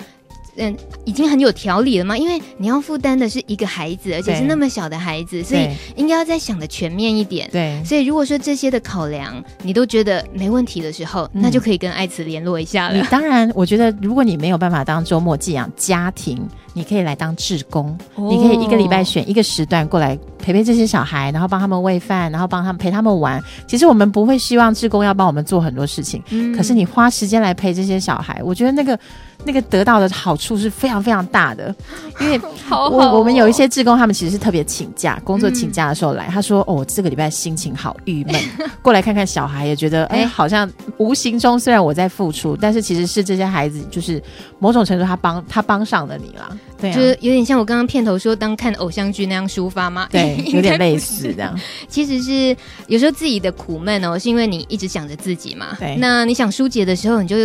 [0.57, 2.16] 嗯，已经很有条理了吗？
[2.16, 7.49] 因为你要负担的是一个孩子，而且是那么小的孩子，所以应该要再想的全面一点。
[7.53, 13.07] 对，所以如果说这些的考量你都觉得没问题的时候，嗯、那就可以跟爱慈联络一下了。
[13.11, 23.42] 当然，我觉得如果你没有办法当周末寄养家庭，你可以来当志工，哦，你可以一个礼拜选一个时段过来陪陪这些小孩，然后帮他们喂饭，然后帮他们陪他们玩。
[23.66, 28.99] 其实我们不会希望志工要帮我们做很多事情，嗯，可是你花时间来陪这些小孩，我觉得那个。
[29.47, 31.75] 那个得到的好处是非常非常大的，
[32.21, 36.27] 因为我我们有一些志工，他们其实是特别请假，工作请假的时候来。
[36.27, 38.35] 他说：“哦，这个礼拜心情好郁闷，
[38.83, 44.21] 过来看看小孩，也觉得哎，好像无形中虽然我在付出，但是其实是这些孩子，就是
[44.59, 46.59] 某种程度他帮他帮上了你了。
[46.79, 50.09] 对啊，就是有点像我刚刚片头说，当看偶像剧那样抒发吗？
[50.11, 51.59] 对， 有点类似这样。
[51.89, 52.57] 其实是
[52.89, 55.77] 有时候自己的苦闷哦，是因为你一直想着自己嘛。
[55.79, 57.37] 对，那你想疏解的时候，你就。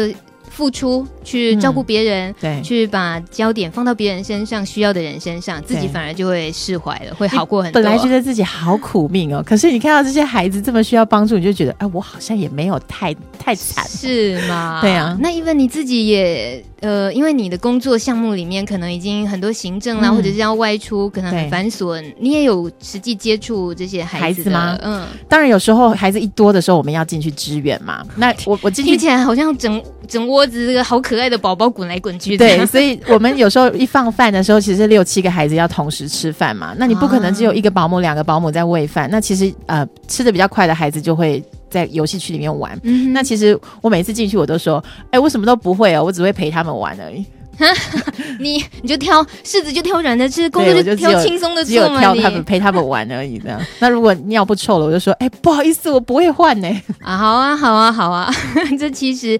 [0.51, 7.81] 付出去照顾别人，嗯，对，去把焦点放到别人身上，需要的人身上，自己反而就会释怀了，会好过很多。
[7.81, 14.79] 本来觉得自己好苦命哦，可是你看到这些孩子这么需要帮助，你就觉得，哎，我好像也没有太太惨，是吗？
[14.81, 16.63] 对啊，那 Even 你自己也。
[16.81, 22.03] 呃，因为你的工作项目里面可能已经很多行政啦，嗯、或者是要外出，可能很繁琐。
[22.19, 24.77] 你也有实际接触这些孩子，吗？
[24.81, 28.03] 嗯，当然有时候孩子一多的时候，我们要进去支援嘛。
[28.15, 32.35] 那 我我进去听起来好像整整窝子这个好可爱的宝宝滚来滚去。
[32.35, 36.73] 对，所以我们有时候一放饭的时候，其实六七个孩子要同时吃饭嘛。
[36.77, 39.07] 那你不可能只有一个保姆、两个保姆在喂饭。
[39.11, 41.43] 那其实呃，吃的比较快的孩子就会。
[41.71, 47.25] 在游戏区里面玩，嗯，那其实我每次进去我都说，哎，我什么都不会哦，我只会陪他们玩而已。
[48.39, 53.39] 你你就挑柿子就挑软的吃，工作就挑轻松的做嘛，只有挑他们陪他们玩而已。
[53.39, 56.67] 这样，那如果尿不臭了，我就说，哎，不好意思，我不会换呢。
[57.01, 58.31] 啊，好啊，好啊，好啊，
[58.77, 59.39] 这其实。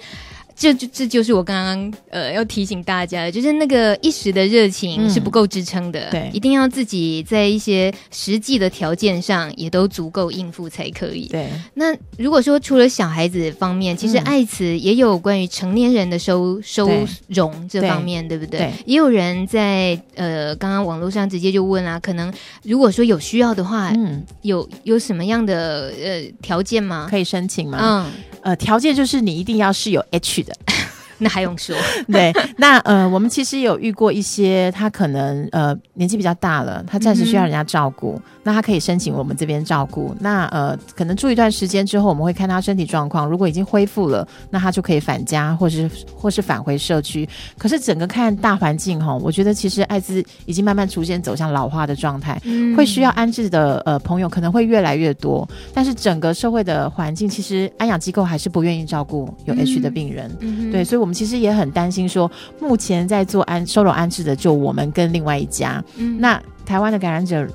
[0.62, 11.28] 这就这就是我刚刚呃要提醒大家的，就是那个一时的热情是不够支撑的，嗯，对，一定要自己在一些实际的条件上也都足够应付才可以。
[11.30, 16.88] 对，那如果说除了小孩子方面，其实爱慈也有关于成年人的收收
[17.28, 18.72] 容这方面，对，对不对，对？
[18.86, 27.08] 也有人在呃刚刚网络上直接就问啊，可能如果说有需要的话，嗯，有有什么样的呃条件吗？
[27.10, 27.80] 可以申请吗？
[27.82, 28.12] 嗯，
[28.44, 30.51] 呃，条件就是你一定要是有 H 的。
[30.52, 30.81] 的。
[31.22, 31.76] 那还用说？
[32.12, 38.16] 对，那呃，我们其实有遇过一些，他可能呃年纪比较大了，他暂时需要人家照顾。
[38.18, 40.16] 嗯那他可以申请我们这边照顾。
[40.20, 43.28] 那呃，可能住一段时间之后，我们会看他身体状况。
[43.30, 47.30] 如果已经恢复了，那他就可以返家，或是或是返回社区。
[47.56, 55.48] 可是整个看大环境哈，我觉得其实艾滋已经慢慢逐渐走向老化的状态，嗯，会需要安置的呃朋友可能会越来越多。
[55.72, 60.36] 但是整个社会的环境，其实安养机构还是不愿意照顾有 H 的病人。
[60.40, 65.84] 嗯，对，所以我们其实也很担心说，目前在做安收容安置的就我们跟另外一家。
[65.96, 67.48] 嗯，那台湾的感染者。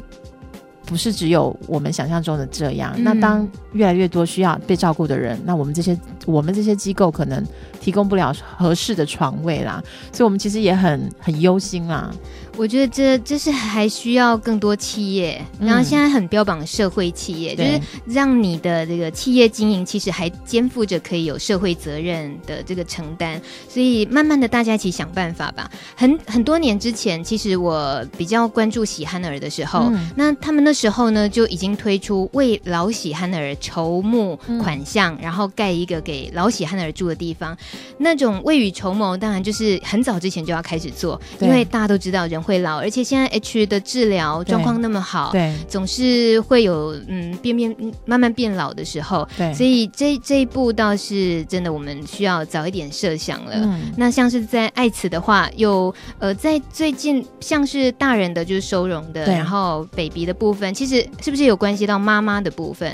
[0.87, 2.95] 不是只有我们想象中的这样。
[2.97, 7.45] 嗯、那当越来越多需要被照顾的人，那我们这些我们这些机构可能
[7.81, 12.11] 提供不了合适的床位啦，所以我们其实也很很忧心啦。
[12.57, 25.71] 我觉得这这是还需要更多企业，然后现在很标榜社会企业，嗯、就是让你的这个企业经营其实还肩负着可以有社会责任的这个承担，所以慢慢的大家一起想办法吧。
[25.95, 37.57] 很很多年之前，其实我比较关注喜憨儿的时候，嗯、那他们那时候呢就已经推出为老喜憨儿筹募款项，嗯、然后盖一个给老喜憨儿住的地方。
[37.99, 47.75] 那种未雨绸缪，当然就是很早之前就要开始做，因为大家都知道人会老，而且现在 H 的治疗状况那么好，对，总是会有嗯变变
[48.05, 53.53] 慢慢变老的时候，对，所以这这一步倒是真的，我们需要早一点设想了。
[53.55, 62.93] 嗯，那像是在爱慈的话，有呃在最近像是大人的就是收容的，然后 baby 的部分，其实是不是有关系到妈妈的部分？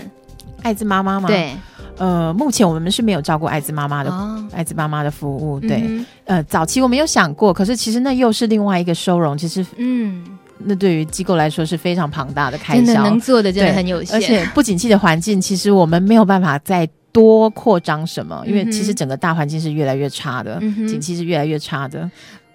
[0.62, 1.29] 艾滋妈妈吗？
[1.29, 1.53] 对。
[1.99, 4.11] 呃，目前我们是没有照顾艾滋妈妈的
[4.51, 5.61] 艾滋妈妈的服务。
[5.61, 10.25] 对，嗯、呃，早期我们有想过，可是其实那又是另外一个收容，其实嗯，
[10.57, 22.11] 那对于机构来说是非常庞大的开销，真的能做的真的很有限，而且不景气的环境，其实我们没有办法再多扩张什么，因为其实整个大环境是越来越差的，嗯、景气是越来越差的。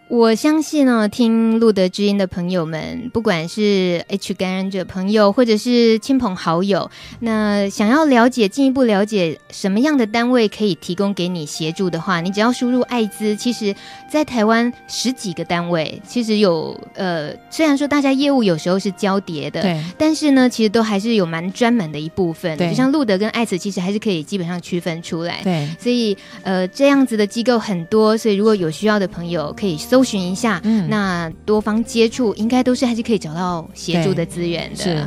[0.10, 6.90] 我相信呢，听路德之音的朋友们，不管是 H 感染者朋友，或者是亲朋好友，
[7.20, 13.76] 那想要了解进一步了解什么样的单位可以提供给你协助的话，你只要输入艾滋，其实，
[14.10, 29.97] 在台湾十几个单位，其实有呃，虽然说大家业务有时候是交叠的，对，但是呢，其实都还是有蛮专门的一部分，对，就像路德跟艾滋，其实还是可以基本上区分出来，对，所以呃，这样子的机构很多，所以如果有需要的朋友可以搜。
[29.98, 34.84] 搜寻一下，嗯，那多方接触应该都是还是可以找到协助的资源的。
[34.84, 35.04] 是，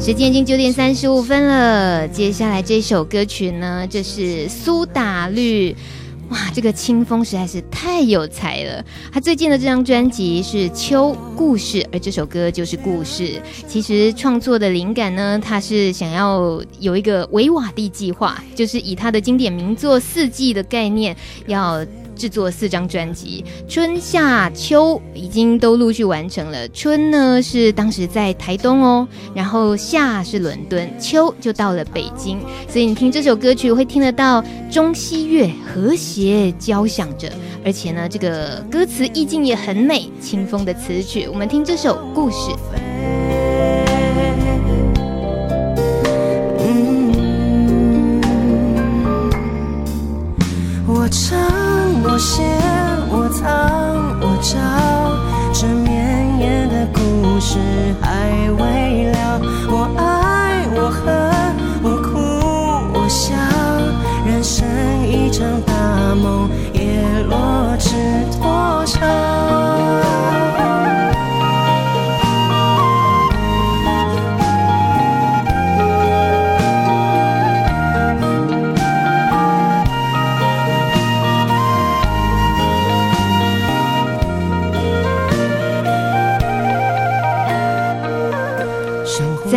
[0.00, 5.76] 时间已经九点三十五分了，接下来这首歌曲呢，这是苏打绿。
[6.30, 8.82] 哇，这个清风实在是太有才了！
[9.12, 13.38] 他最近的这张专辑是《秋故事》，而这首歌就是故事。
[13.68, 21.14] 其实创作的灵感呢，他是想要有一个维瓦蒂计划，就是以他的经典名作《四季》的概念
[21.46, 21.84] 要。
[22.14, 26.68] 制作四张专辑，春夏秋已经都陆续完成了。
[26.68, 32.40] 春呢是当时在台东哦，然后夏是伦敦，秋就到了北京。
[32.68, 37.30] 所以你听这首歌曲会听得到中西乐和谐交响着，
[37.64, 40.10] 而且呢，这个歌词意境也很美。
[40.20, 42.50] 清风的词曲，我们听这首故事。
[51.14, 51.38] 唱。
[52.02, 52.42] 我写，
[53.08, 53.46] 我藏，
[54.20, 54.58] 我找，
[55.52, 57.58] 这绵延的故事
[58.00, 59.40] 还未了。
[59.68, 61.04] 我爱，我恨，
[61.82, 62.18] 我哭，
[62.98, 63.34] 我笑，
[64.26, 64.66] 人生
[65.06, 65.72] 一场大
[66.14, 67.94] 梦，叶落知
[68.40, 69.73] 多少。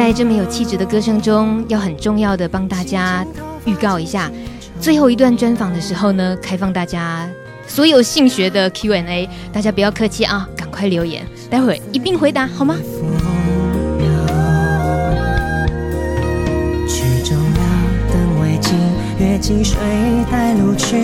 [0.08, 3.28] 在这么有气质的歌声中，要很重要的帮大家
[3.66, 4.32] 预告一下，
[4.80, 7.30] 最后一段专访的时候呢，开放大家
[7.68, 12.78] 所有性学的 Q&A，大家不要客气啊，赶快留言，待会一并回答好吗？
[16.88, 17.60] 曲终了，
[18.10, 18.78] 灯未尽，
[19.20, 19.78] 月经水
[20.32, 20.96] 带路去，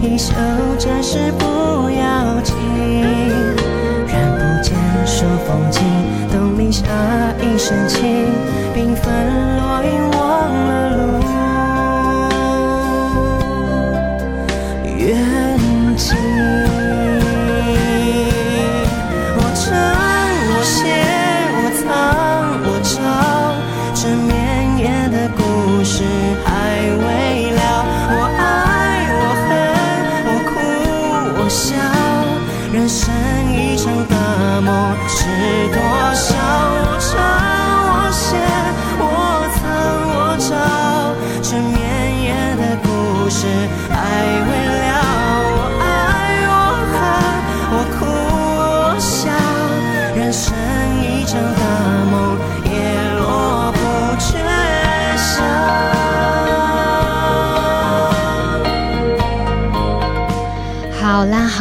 [0.00, 0.32] 衣袖
[0.78, 1.44] 暂时不
[1.90, 2.54] 要紧，
[6.72, 6.82] 下
[7.40, 8.26] 一身情，
[8.74, 10.15] 缤纷落英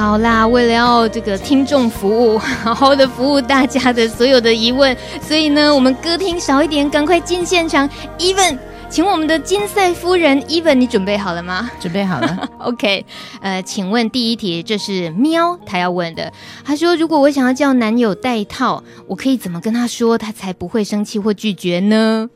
[0.06, 7.90] 好啦为了要这个听众服务，好好的服务大家的所有的疑问，所以呢，我们歌厅少一点，赶快进现场。
[8.20, 8.56] Even，
[8.88, 11.72] 请我们的金赛夫人，Even，你准备好了吗？
[11.80, 12.48] 准备好了。
[12.62, 13.04] OK，
[13.42, 16.32] 呃，请问第一题，这是喵他要问的。
[16.64, 22.30] 他说，如果我想要叫男友戴套，我可以怎么跟他说，他才不会生气或拒绝呢？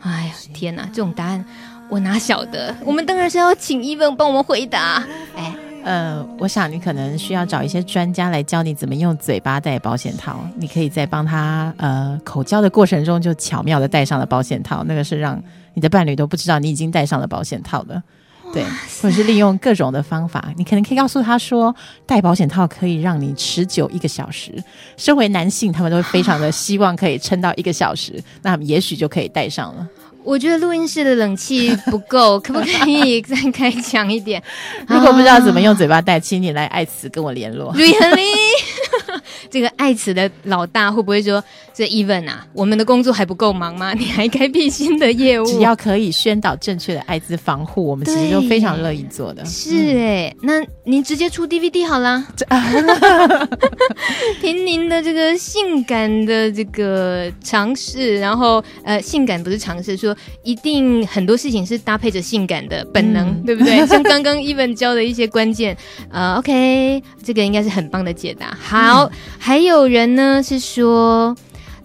[0.00, 1.44] 哎呀，天哪，这种答案
[1.88, 2.74] 我哪晓得？
[2.84, 5.04] 我们当然是要请 Even 帮我们回答。
[5.36, 5.54] 哎。
[5.84, 10.40] 呃，我想你可能需要找一些专家来教你怎么用嘴巴戴保险套。
[10.56, 15.42] 你可以在帮他呃口交的过程中就巧妙的戴上了保险套，那个是让
[15.74, 18.02] 你的伴侣都不知道你已经戴上了保险套的。
[18.52, 18.62] 对，
[19.00, 21.74] 或者是利用各种的方法，你可能可以告诉他说，
[22.04, 24.52] 戴保险套可以让你持久一个小时。
[24.98, 29.88] 身为男性，他们都会非常的希望可以撑到一个小时，那么也许就可以戴上了。
[30.24, 34.42] 我觉得录音室的冷气不够，可不可以再开强一点？
[34.88, 37.74] 如果不知道怎么用嘴巴带，请你来爱慈跟我联络。
[37.74, 38.26] Really？
[39.50, 41.42] 这个爱慈的老大会不会说
[41.74, 43.92] ：“这 Even 啊，我们的工作还不够忙吗？
[43.98, 45.44] 你还开辟新的业务？
[45.44, 52.26] 只要可以宣导正确的艾滋防护，我们其实都非常乐意做的。”是哎、嗯，那您直接出 DVD 好啦。
[54.40, 63.84] 凭您的这个性感的这个尝试，然后呃，性感不是尝试，说一定很多事情是搭配着性感的本能，嗯、对不对？
[63.88, 65.76] 像刚刚 Even 教的一些关键，
[66.10, 68.56] 呃，OK，这个应该是很棒的解答。
[68.60, 69.04] 好。
[69.04, 71.36] 嗯还有人呢，是说，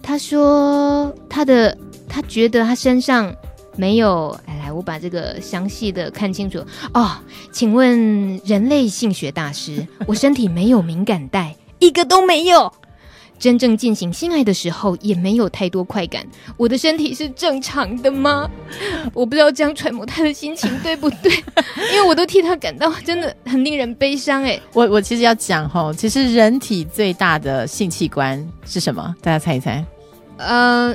[0.02, 1.76] 他说他的
[2.08, 3.34] 他觉得他身上
[3.76, 7.12] 没有，来来，我把这个详细的看清楚哦。
[7.52, 12.72] 请问人类性学大师，我身体没有敏感带，一个都没有。
[13.38, 16.26] 真正进行性爱的时候也没有太多快感，
[16.56, 18.50] 我的身体是正常的吗？
[19.14, 21.32] 我不知道这样揣摩他的心情对不对，
[21.92, 24.58] 因为我都替他感到真的很令人悲伤哎。
[24.72, 29.14] 我我其实要讲哈，其实人体最大的性器官是什么？
[29.20, 29.84] 大家猜一猜。
[30.36, 30.94] 呃，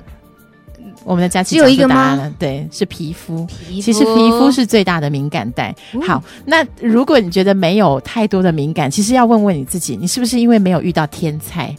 [1.04, 2.34] 我们的佳琪只有一个吗？
[2.40, 3.46] 对，是皮肤。
[3.46, 3.82] 皮肤。
[3.82, 5.76] 其实皮肤是最大的敏感带。
[5.94, 6.02] 嗯。
[6.02, 11.76] 好，那如果你觉得没有太多的敏感，其实要问问你自己，你是不是因为没有遇到天菜？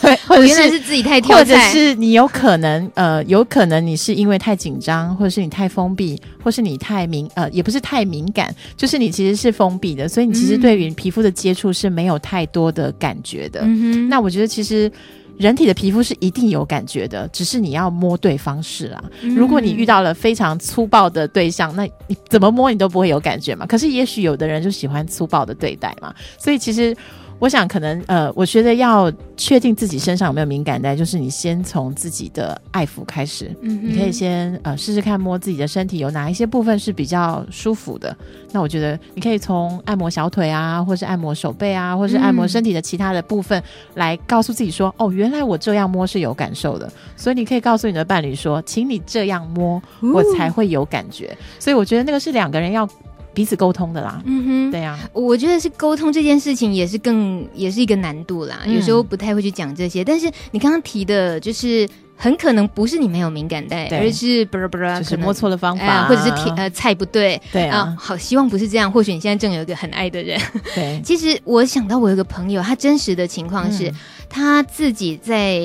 [0.00, 13.60] 对，或者是，原来是自己太挑，或者是你有可能，呃，有可能你是因为太紧张，或者是你太封闭，或是你太敏，呃，也不是太敏感，就是你其实是封闭的，所以你其实对于皮肤的接触是没有太多的感觉的。
[13.64, 14.08] 嗯。
[14.08, 14.90] 那我觉得其实
[15.36, 19.02] 人体的皮肤是一定有感觉的，只是你要摸对方式啦。
[19.20, 23.66] 如果你遇到了非常粗暴的对象，那你怎么摸你都不会有感觉嘛。
[23.66, 26.96] 可是也许有的人就喜欢粗暴的对待嘛，所以其实。
[27.38, 33.54] 我想，可能呃，我觉得要确定自己身上有没有敏感带，就是你先从自己的爱抚开始。
[33.60, 38.16] 嗯，你可以先呃试试看摸自己的身体有哪一些部分是比较舒服的。
[38.52, 43.62] 那我觉得你可以从按摩小腿啊，或是按摩手背啊，或是按摩身体的其他的部分，
[43.94, 46.90] 来告诉自己说，哦，原来我这样摸是有感受的。
[47.16, 51.36] 所以你可以告诉你的伴侣说，请你这样摸，我才会有感觉。
[51.58, 52.88] 所以我觉得那个是两个人要。
[53.36, 60.02] 彼此沟通的啦，嗯哼，对呀、啊，我觉得是沟通这件事情也是更也是一个难度啦，嗯、有时候不太会去讲这些。
[60.02, 68.90] 但是你刚刚提的，就是很可能不是你没有敏感带，而是不是不是，就是摸错了方法，呃、或者是呃菜不对，对啊、呃，好，希望不是这样。
[68.90, 70.40] 或许你现在正有一个很爱的人，
[70.74, 71.00] 对。
[71.04, 73.88] 其实我想到我有个朋友，他真实的情况是。
[73.88, 73.94] 嗯。
[74.28, 75.62] 她自己在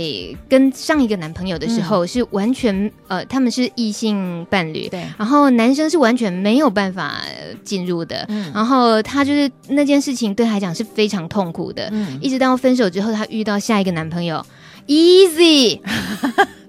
[0.48, 7.24] 跟上一个男朋友的时候是完全、嗯、呃，他们是异性伴侣，对，然后男生是完全没有办法
[7.64, 14.46] 进入的，嗯，然后她就是那件事情对她来讲是非常痛苦的，嗯，一直到分手之后，她遇到下一个男朋友
[14.88, 15.80] ，easy，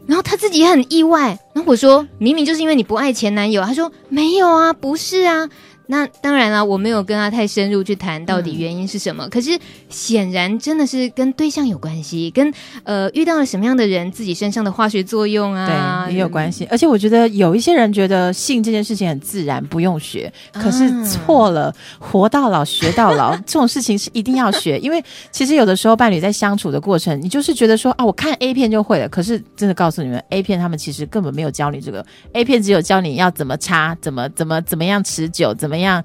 [0.06, 5.48] 然后他自己也很意外，然后我说明明就是因为你不爱前男友，他说没有啊，不是啊。
[5.92, 9.26] 那当然了，我没有跟他太深入去谈到底原因是什么。
[9.26, 9.50] 嗯、可是
[9.90, 12.50] 显然真的是跟对象有关系，跟
[12.84, 16.66] 呃遇到了什么样的人，自己身上的化学作用啊，对，也有关系。
[16.70, 20.32] 而且我觉得有一些人觉得性这件事情很自然，不用学。
[20.54, 24.78] 可是错了，啊、活到老学到老 这种事情是一定要学。
[24.78, 29.06] 因为其实有的时候伴侣在相处的过程，你就是觉得说啊，我看 A 片就会了。
[29.10, 35.72] 可是真的告诉你们，A 片他们其实根本没有教你这个，A 片只有教你要怎么插，怎么怎么怎么样持久，怎么。
[35.72, 36.02] 怎么样？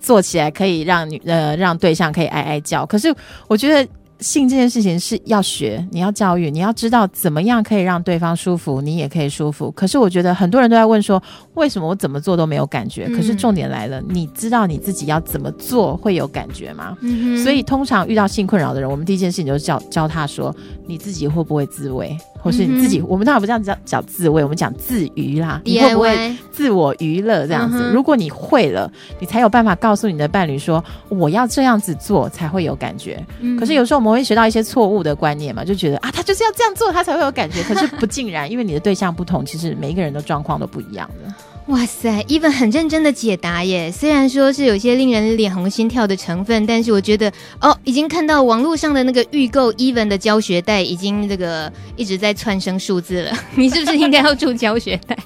[0.00, 2.86] 做起来可以让女呃让对象可以哀哀叫。
[2.86, 3.14] 可是
[3.48, 3.86] 我觉得
[4.20, 9.70] 性这件事情是要学，你要教育，你要知道怎么样可以让对方舒服，你也可以舒服。
[9.70, 11.22] 可是我觉得很多人都在问说，
[11.54, 13.06] 为什么我怎么做都没有感觉？
[13.10, 16.96] 可是重点来了，你知道你自己要怎么做会有感觉吗？
[17.00, 20.52] 嗯、所以通常遇到性困扰的人，我们第一件事情就是教教他说，
[20.86, 22.16] 你自己会不会自慰？
[22.40, 25.60] 或是你自己，嗯、我们当然不这样讲讲自慰，我们讲自娱啦。
[25.64, 27.78] 你会不会自我娱乐这样子？
[27.80, 33.24] 嗯、如果你会了，你才有办法告诉你的伴侣说，我要这样子做才会有感觉。
[33.40, 37.62] 嗯、可是有时候我们会学到一些错误的观念嘛，就觉得啊，他就是要这样做，他才会有感觉。
[37.64, 41.32] 可是不尽然，因为你的对象不同，其实每一个人的状况都不一样的。
[41.68, 43.92] 哇塞，Even 很认真的解答耶！
[43.92, 53.32] 虽然说是有些令人脸红心跳的成分，但是我觉得哦，已经看到网络上的那个预购 Even 的教学带，已经这个一直在窜升数字了。
[53.54, 55.18] 你是不是应该要出教学带？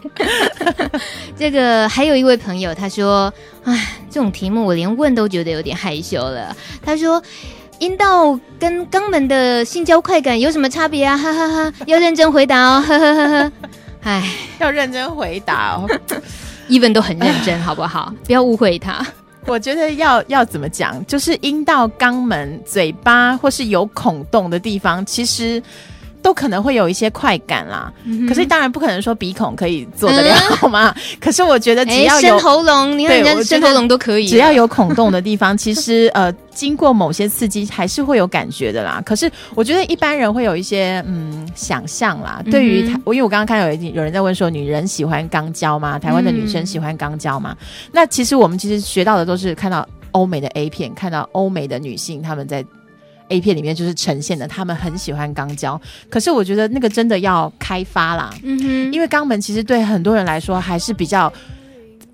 [1.38, 3.32] 这个还有一位朋友他说，
[3.62, 6.56] 哎，这种题目我连问都觉得有点害羞了。
[6.84, 7.22] 他说，
[7.78, 11.16] 阴道跟肛门的性交快感有什么差别啊？
[11.16, 13.52] 哈哈哈，要认真回答哦，呵呵呵呵。
[14.02, 14.22] 哎，
[14.58, 15.88] 要认真回答哦。
[16.68, 18.12] Even 都很认真，好不好？
[18.24, 19.04] 不要误会他。
[19.46, 25.62] 我觉得要要怎么讲，就是阴道、肛门、嘴巴或是有孔洞的地方，其实。
[26.22, 30.94] 都可能会有一些快感啦，嗯、可是当然不可能说鼻孔可以做得了，好吗？
[30.96, 39.02] 嗯、可是我觉得只要有深喉咙，你看人家深喉咙都可以，只要有孔洞的地方，其实呃，经过某些刺激还是会有感觉的啦。
[39.04, 45.98] 可是我觉得一般人会有一些嗯想象啦，对于我，因为我刚刚看到有有人在问说，女人喜欢肛交吗？
[45.98, 47.56] 台湾的女生喜欢肛交吗？
[47.58, 52.64] 嗯、那其实我们其实学到的都是看到欧美的 A 片，看到欧美的女性她们在。
[53.32, 55.80] A 片里面就是呈现的，他们很喜欢肛交，
[56.10, 61.32] 可是我觉得那个真的要开发啦，嗯哼，因为肛门其实对很多人来说还是比较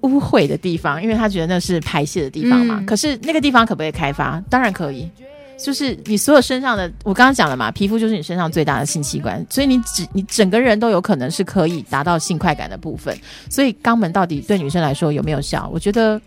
[0.03, 2.77] 污秽的地方，因为他觉得那是排泄的地方嘛。
[2.79, 4.41] 嗯、可是那个地方可不可以开发？
[4.49, 5.11] 当然可以，
[5.59, 13.13] 就是你所有身上的，我刚刚讲了嘛，皮肤就是你身上最大的性器官，所以你只你整个人都有可能是可以达到性快感的部分。
[13.51, 15.69] 所以肛门到底对女生来说有没有效？
[15.73, 16.21] 我觉得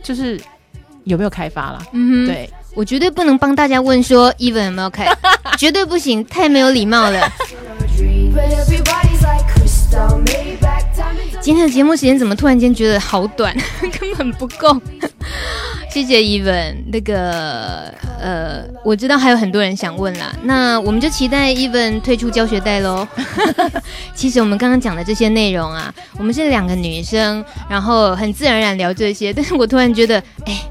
[0.00, 0.40] 就是
[1.02, 2.48] 有没有开发啦，嗯哼，对。
[2.74, 5.06] 我绝对不能帮大家问说 Even 有没有开，
[5.58, 7.30] 绝对不行，太没有礼貌了。
[11.40, 13.54] 今天的节目时间怎么突然间觉得好短，
[14.00, 14.80] 根本不够。
[15.90, 23.06] 谢谢 Even，那个呃，我知道还有很多人想问啦，那我们就期待 Even 退出教学带喽。
[24.14, 30.62] 其实我们刚刚讲的这些内容啊，我们是两个女生，然后很自然而然聊这些，但是我突然觉得，哎。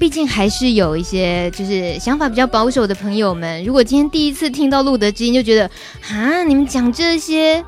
[0.00, 5.70] 毕竟还是有一些就是想法比较保守的朋友们，如果今天第一次听到路德知音，就觉得
[6.08, 7.62] 啊，你们讲这些，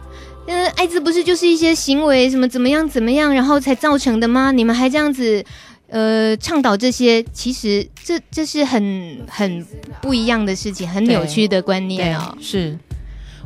[0.46, 4.50] 嗯，艾滋不是就是一些行为什么怎么样怎么样，然后才造成的吗？
[4.50, 5.44] 你们还这样子，
[5.88, 9.62] 呃，倡导这些，其实这这是很很
[10.00, 12.34] 不一样的事情，很扭曲的观念哦。
[12.40, 12.74] 是，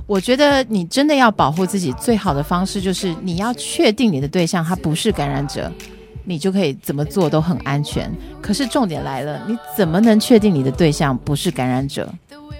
[0.06, 5.72] 我觉得你真的要保护自己，最好的方式就是你要确定你的对象他不是感染者。
[6.26, 8.10] 你就可以怎么做都很安全。
[8.42, 12.12] 可是重点来了，你怎么能确定你的对象不是感染者？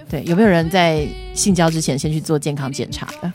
[0.09, 3.31] 对，有没有人在性交之前先去做健康检查的？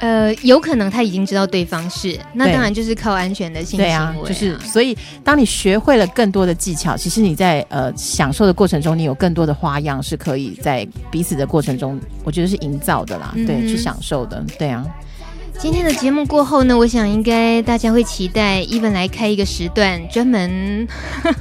[0.00, 4.12] 呃，有可能他已经知道对方是，那当然就是靠安全的性行为啊。
[4.12, 14.84] 对啊，就是所以当你学会了更多的技巧，其实你在呃享受的过程中，你有更多的花样是可以在彼此的过程中，我觉得是营造的啦，嗯、对，去享受的，对啊。
[15.58, 20.86] 今天的节目过后呢，我想应该大家会期待伊本来开一个时段，专门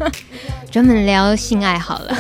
[0.72, 2.16] 专门聊性爱好了。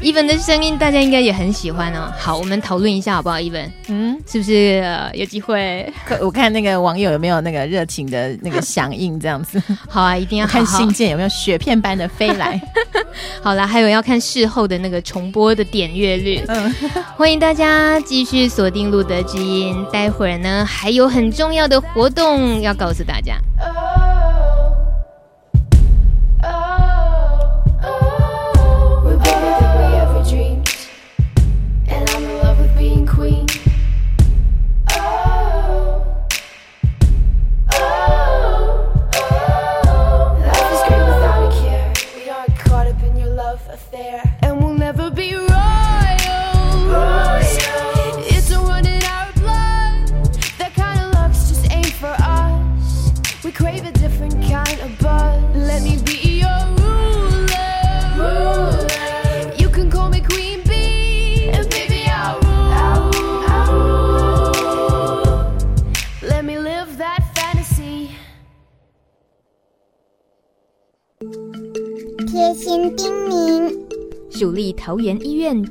[0.00, 2.12] Even 的声音大家应该也很喜欢哦。
[2.16, 5.92] 好，我们讨论一下好不好？Even，嗯，是不是、呃、有机会？
[6.20, 9.60] 我看那个网友有没有那个热情的那个响应这样子。
[9.88, 12.60] 好啊，一定要好好看信件有没有雪片般的飞来。
[13.42, 16.42] 好啦，还有要看事后的那个重播的点阅率。
[16.48, 16.74] 嗯，
[17.16, 23.36] 欢迎大家继续锁定路德之音，待会儿呢还有很重要的活动要告诉大家。
[23.58, 23.97] 主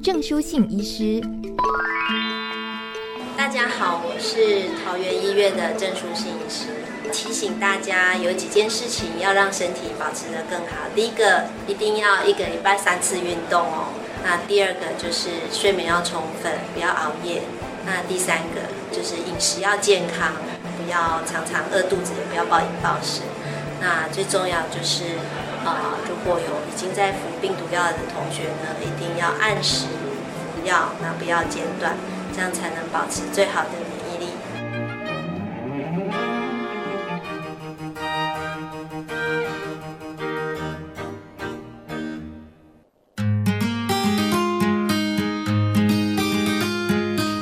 [0.01, 1.21] 郑书信医师。
[3.37, 6.65] 大家好，我是桃园医院的郑书信医师。
[7.13, 10.89] 提醒大家有几件事情要让身体保持得更好。
[10.95, 13.93] 第一个，一定要一个礼拜三次运动哦。
[14.23, 17.43] 那第二个就是睡眠要充分，不要熬夜。
[17.85, 18.61] 那第三个
[18.91, 20.33] 就是饮食要健康，
[20.81, 23.21] 不要常常饿肚子，也不要暴饮暴食。
[23.79, 25.03] 那最重要就是，
[25.67, 31.95] 呃，如果有已经在服病毒药的同学呢，一定要按时服药，那不要间断，
[32.33, 34.27] 这样才能保持最好的免疫力。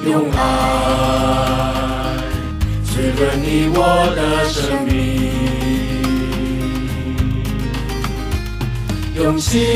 [0.07, 0.37] 用爱
[2.83, 3.77] 滋润你我
[4.15, 5.14] 的生命。
[9.39, 9.67] 心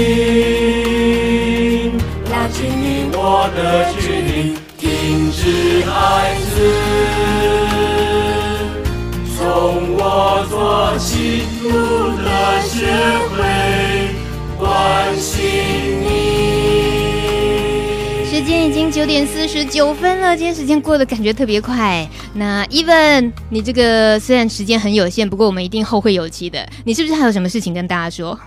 [2.31, 6.55] 拉近你我的距离，停止孩子，
[9.37, 11.69] 从我做起，路
[12.17, 12.23] 德
[12.67, 12.87] 学
[13.29, 13.37] 会
[14.57, 15.37] 关心
[16.01, 16.07] 你。
[18.25, 22.07] 时间已经九点四十九分了，今天时间过得感觉特别快。
[22.33, 26.65] 那 Even，你这个虽然时间很有限，不过我们一定后会有期的。
[26.85, 28.39] 你是不是还有什么事情跟大家说？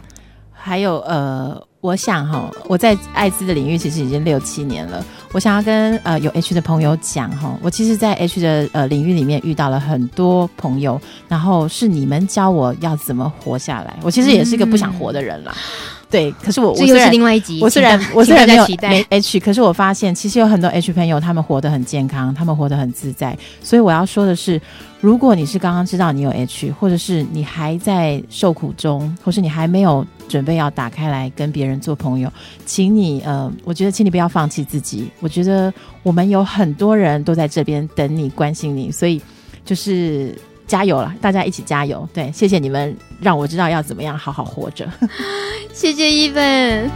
[0.63, 5.05] 还有呃，我想哈，我在艾滋的领域其实已经六七年了。
[5.33, 13.99] 我想要跟呃有 H 的朋友讲哈，我其实，在 H 的呃领域里面遇到了很多朋友，然后是你们教我要怎么活下来。
[14.03, 15.53] 我其实也是一个不想活的人啦。
[15.57, 17.59] 嗯对，可是我这又是另外一集。
[17.63, 23.37] 我虽然我虽然没有没 H，可是我发现其实有很多 H 朋友，他们活得很健康，他们活得很自在。
[23.63, 24.61] 所以我要说的是，
[25.01, 32.31] 如果你是刚刚知道你有 H，或者是你还在受苦中，或是你还没有准备要打开来跟别人做朋友，
[32.67, 35.11] 请你呃，我觉得请你不要放弃自己。
[35.21, 39.19] 我觉得我们有很多人都在这边等你，关心你，所以
[39.65, 40.39] 就是。
[40.73, 42.09] 加油了，大家一起加油！
[42.15, 44.91] 对，谢谢你们让我知道要怎么样好好活着。
[45.71, 46.91] 谢谢伊文。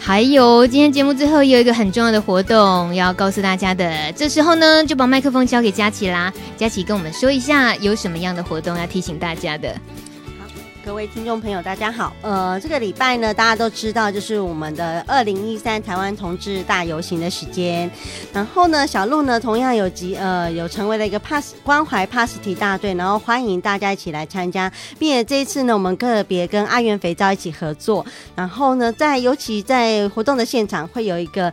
[0.00, 6.32] 还有，今天节目最后有一个很重要的活动要告诉大家的，这时候呢，就把麦克风交给佳琪啦。
[6.56, 9.76] 佳琪跟我们说一下有什么样的活动要提醒大家的。
[10.88, 12.14] 各位听众朋友，大家好。
[12.22, 17.88] 呃，这个礼拜呢，大家都知道，就是我们的二零一三台湾同志大游行的时间。
[18.32, 24.72] 然后呢，小鹿呢，同样有集呃，有成为了一个 Pass 关怀 Pasty 大队，然后欢迎大家一起来参加。
[24.98, 28.04] 并且这一次呢，我们个别跟阿元肥皂一起合作。
[28.34, 31.52] 然后呢，在尤其在活动的现场会有一个。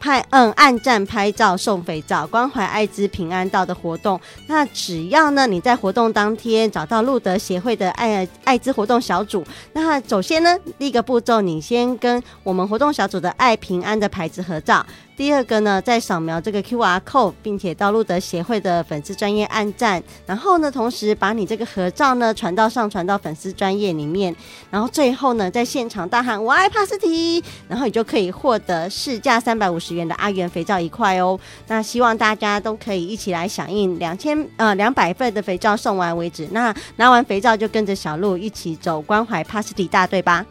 [0.00, 4.18] 拍嗯，按赞拍照送肥皂，关怀艾滋平安到的活动。
[4.46, 9.44] 那只要呢，你在活动当天找到路德协会的爱艾滋活动小组，
[9.74, 14.84] 那首先呢，第一个步骤，你先跟我们活动小组的爱平安的牌子合照。
[15.20, 24.34] 第二个呢，在扫描这个 QR code，并且到路德协会的粉丝专业按赞，然后呢，同时把你这个合照呢传到上传到粉丝专页里面，
[24.70, 31.38] 然后最后呢，在现场大喊“我爱帕斯提”，然后你就可以获得市价三百五十元的阿元肥皂一块哦。
[31.66, 36.48] 那希望大家都可以一起来响应两千呃两百份的肥皂送完为止。
[36.52, 40.46] 那拿完肥皂就跟着小鹿一起走关怀帕斯提大队吧。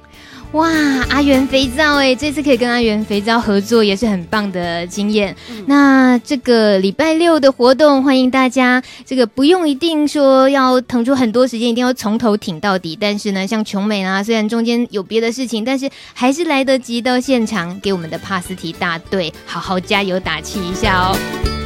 [0.54, 0.68] 哇，
[1.12, 5.36] 阿元肥皂哎，这次可以跟阿元肥皂合作也是很棒的经验。
[5.52, 12.98] 嗯、那这个礼拜六的活动，欢迎大家，这个不用一定说要腾出很多时间，一定要从头挺到底。
[13.00, 21.59] 但是呢，像琼美啊，虽然中间有别的事情，但是还是来得及到现场给我们的帕斯提大队好好加油打气一下哦。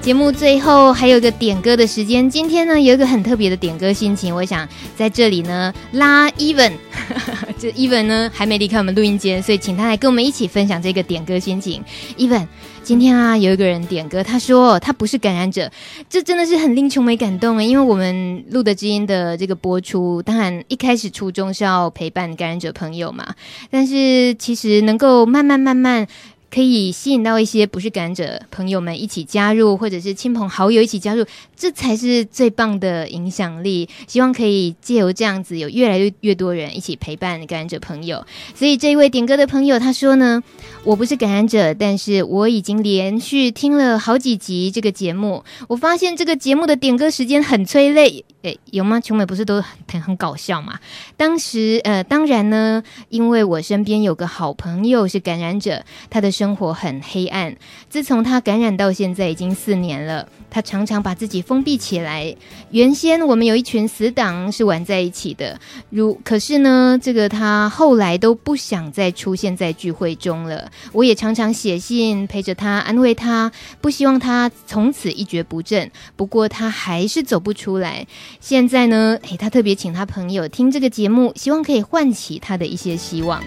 [0.00, 6.72] 节目最后还有一个点歌的时间，今天呢有一个很特别的点歌心情，我想在这里呢拉 Even，
[7.60, 11.84] 这 Even 呢还没离开我们录音间，所以请他来跟我们一起分享这个点歌心情。
[12.16, 12.46] Even，
[12.82, 15.70] 今天啊有一个人点歌，他说他不是感染者，
[16.08, 23.34] 这真的是很令琼美感动啊，因为我们录的知音的这个播出，当然一开始初衷是要陪伴感染者朋友嘛，
[23.70, 26.08] 但是其实能够慢慢慢慢。
[26.52, 31.24] 可以吸引到一些不是感染者朋友们一起加入，或者是亲朋好友一起加入，
[31.56, 33.88] 这才是最棒的影响力。
[34.08, 38.26] 希望可以借由这样子，有越来越越多人一起陪伴感染者朋友。
[38.52, 40.42] 所以这一位点歌的朋友他说呢，
[40.82, 48.24] 我不是感染者，但是我已经连续听了好几集这个节目，我发现这个节目的点歌时间很催泪。
[48.42, 48.98] 诶，有吗？
[48.98, 50.80] 琼美不是都很很搞笑嘛？
[51.16, 56.32] 当时呃，当然呢，因为我身边有个好朋友是感染者，他的。
[56.40, 57.54] 生活很黑暗。
[57.90, 62.34] 自从他感染到现在已经四年了，他常常把自己封闭起来。
[62.70, 65.60] 原先我们有一群死党是玩在一起的，
[65.90, 70.70] 如可是呢，这个他后来都不想再出现在聚会中了。
[70.92, 75.90] 我也常常写信陪着他，安慰他，不希望他从此一蹶不振。
[76.16, 78.06] 不过他还是走不出来。
[78.40, 83.42] 现在呢，诶，他特别请他朋友听这个节目，希望可以唤起他的一些希望。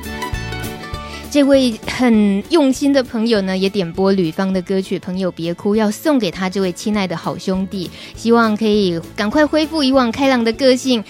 [1.33, 11.03] 这位很用心的朋友呢，也点播吕方的歌曲《朋友别哭》，要送给他这位亲爱的好兄弟，希望可以赶快恢复以往开朗的个性。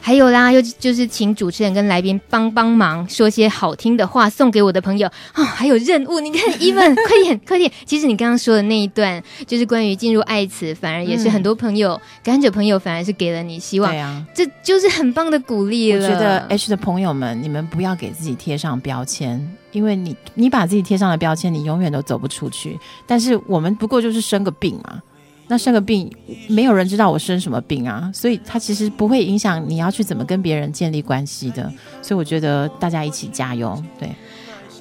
[0.00, 5.44] 还有啦，又就是请主持人跟来宾帮帮忙，说些好听的话送给我的朋友啊、哦。
[5.44, 7.70] 还有任务，你看， Even，快点，快点。
[7.84, 13.92] 其实你刚刚说的那一段，就是关于进入爱词，反而也是很多朋友、嗯、感染者朋友，反而是给了你希望。
[13.92, 16.04] 对啊，这就是很棒的鼓励了。
[16.04, 19.40] 我觉得 H 的朋友们，你们不要给自己贴上标签，
[19.72, 22.78] 因为你你把自己贴上了标签，你永远都走不出去。
[23.06, 25.02] 但是我们不过就是生个病嘛。
[25.50, 26.08] 那生个病，
[26.48, 31.70] 没有人知道我生什么病啊，所以它其实不会影响你要去怎么跟别人建立关系的。
[32.00, 34.08] 所以我觉得大家一起加油，对。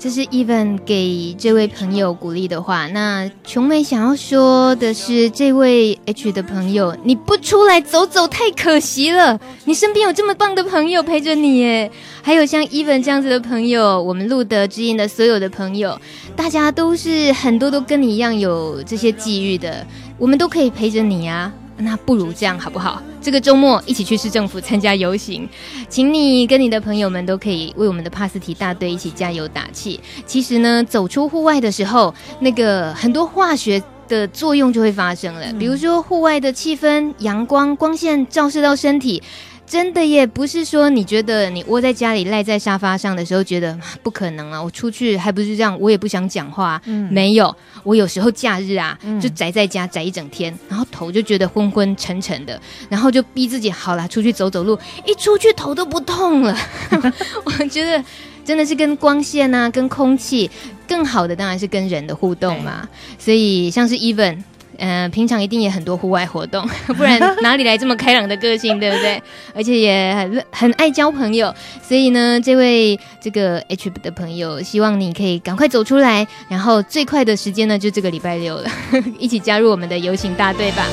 [0.01, 2.87] 这是 Even 给这位朋友鼓励的话。
[2.87, 9.37] 那琼美想要说的是，这位 H 的朋友，你不出来走走太可惜了。
[9.65, 11.91] 你身边有这么棒的朋友陪着你耶，
[12.21, 15.99] 还有像 Even 这样子的朋友，我们路德知音的所有的朋友，
[16.33, 19.85] 大家都是很多都跟你一样有这些际遇的，
[20.19, 21.51] 我们都可以陪着你啊。
[21.81, 23.01] 那不如这样好不好？
[23.21, 25.47] 这个周末一起去市政府参加游行，
[25.87, 29.97] 请你跟你的朋友们都可以为我们的帕斯提大队一起加油打气。
[30.25, 39.23] 其实呢，走出户外的时候，那个很多化学的作用就会发生了，比如说户外的气氛、阳光、光线照射到身体。
[39.69, 46.81] 真的耶不是说你觉得你窝在家里赖在沙发上的时候觉得不可能啊，我出去还不是这样，我也不想讲话。
[46.85, 52.59] 嗯，没有，我有时候假日啊，就宅在家宅一整天，然后头就觉得昏昏沉沉的，
[52.89, 56.57] 然后就逼自己好了，出去走走路，一出去头都不痛了。
[57.45, 58.03] 我觉得
[58.43, 60.49] 真的是跟光线啊，跟空气
[60.87, 62.89] 更好的当然是跟人的互动嘛。
[63.19, 64.41] 所以像是 Even。
[64.79, 66.67] 嗯、平常一定也很多户外活动，
[66.97, 69.21] 不然哪里来这么开朗的个性，对不对？
[69.53, 78.69] 而且也很很爱交朋友，所以呢，这位这个 H 的朋友，希望你可以赶快走出来，然后最快的时间呢，就这个礼拜六了，
[79.19, 80.85] 一起加入我们的游行大队吧。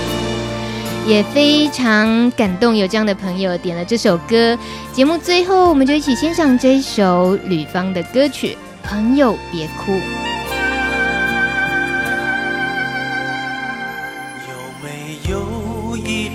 [1.07, 4.59] 也非常感动，有这样的朋友点了这首歌。
[4.93, 8.59] 节目最后，我们就一起欣赏这首吕方的歌曲
[8.89, 9.93] 《朋友别哭》。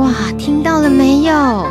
[0.00, 1.66] 哇，听到了没有？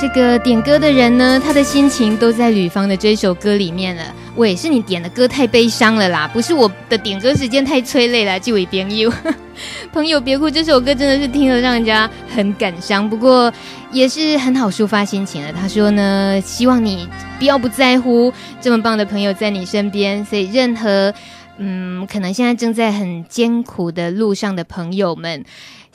[0.00, 4.02] 这个点歌的人呢，他的心情都在吕方的这首歌里面了。
[4.36, 8.38] 喂，是你点的歌太悲伤了啦，不是我的点歌时间太催泪了。
[8.38, 9.12] 这位朋友，
[9.92, 13.52] 朋友别哭，这首歌真的是听了让人家很感伤，不过
[13.90, 15.52] 也是很好抒发心情的。
[15.52, 17.08] 他说呢，希望你
[17.40, 21.12] 不要不在乎，这么棒的朋友在你身边，所以任何。
[21.58, 25.42] 嗯，可能现在正在很艰苦的路上的朋友们，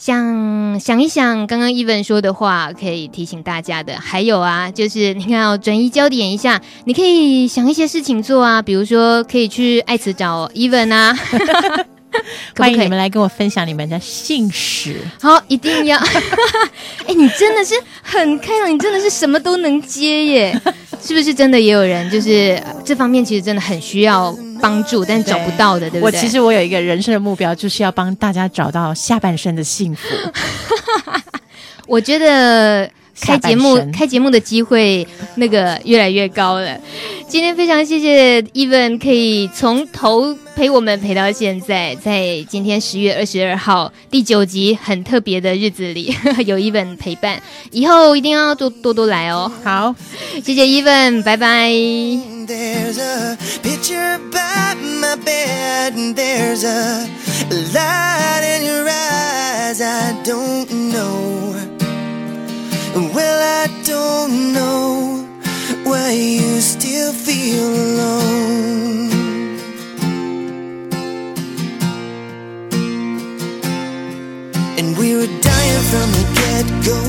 [0.02, 4.00] 想想一想刚刚 Even 说的话，可以提醒大家的。
[4.00, 11.16] 还有啊，就是你看要转移焦点一下，你可以想一些事情做啊，比如说可以去爱慈找 Even 啊。
[12.12, 12.18] 可
[12.56, 14.98] 可欢迎你们来跟我分享你们的姓氏。
[15.22, 16.00] 好，一定要。
[17.06, 20.62] 哎，你真的是很开朗，你真的是什么都能接耶。
[21.02, 26.20] 是不是真的也有人就是这方面其实真的很需要帮助，但找不到的，对，对不对？
[26.20, 30.08] 我其实我有一个人生的目标，就是要帮大家找到下半生的幸福。
[31.88, 32.90] 我觉得。
[33.22, 36.78] 开节目开节目的机会那个越来越高了。
[37.28, 46.14] 今天非常谢谢 Even 可以从头陪我们陪到现在，在今天十月二十二号第九集很特别的日子里
[46.46, 47.42] 有 Even 陪伴，
[47.72, 49.50] 以后一定要多多多来哦。
[49.64, 49.96] 好，
[50.44, 51.72] 谢谢 Even，拜拜。
[62.94, 65.26] Well, I don't know
[65.86, 69.10] why you still feel alone.
[74.78, 77.00] And we were dying from the get go.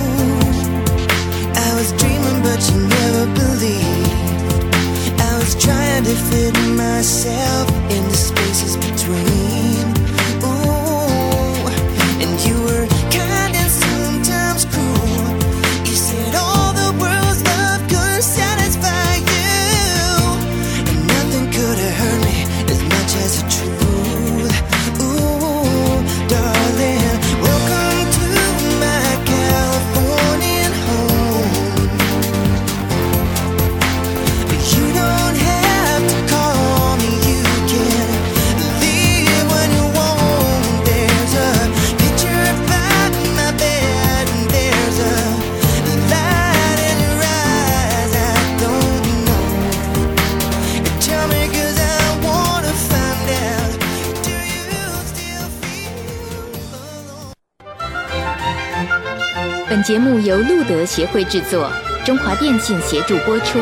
[1.59, 4.15] I was dreaming, but you never believed.
[5.21, 9.22] I was trying to fit myself in the spaces between.
[60.25, 61.69] 由路德协会制作，
[62.05, 63.59] 中华电信协助播出。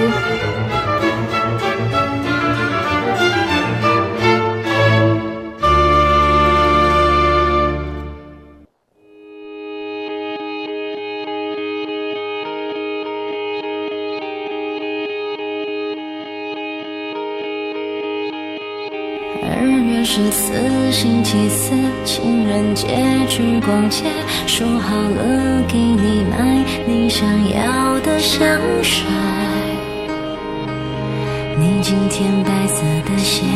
[32.21, 33.47] 天白色的鞋，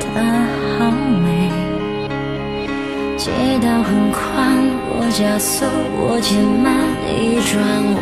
[0.00, 0.04] 它
[0.76, 0.90] 好
[1.22, 1.48] 美。
[3.16, 3.30] 街
[3.62, 4.58] 道很宽，
[4.90, 5.64] 我加速，
[5.96, 6.74] 我减慢，
[7.06, 7.54] 一转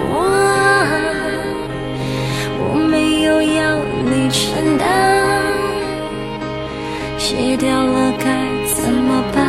[0.09, 0.17] 弯。
[2.59, 4.89] 我没有要你承担。
[7.19, 8.25] 卸掉了该
[8.65, 9.45] 怎么办？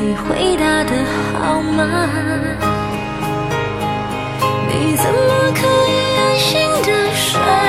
[0.00, 0.92] 你回答的
[1.34, 1.84] 好吗？
[4.70, 5.60] 你怎么可
[6.38, 7.67] 心的水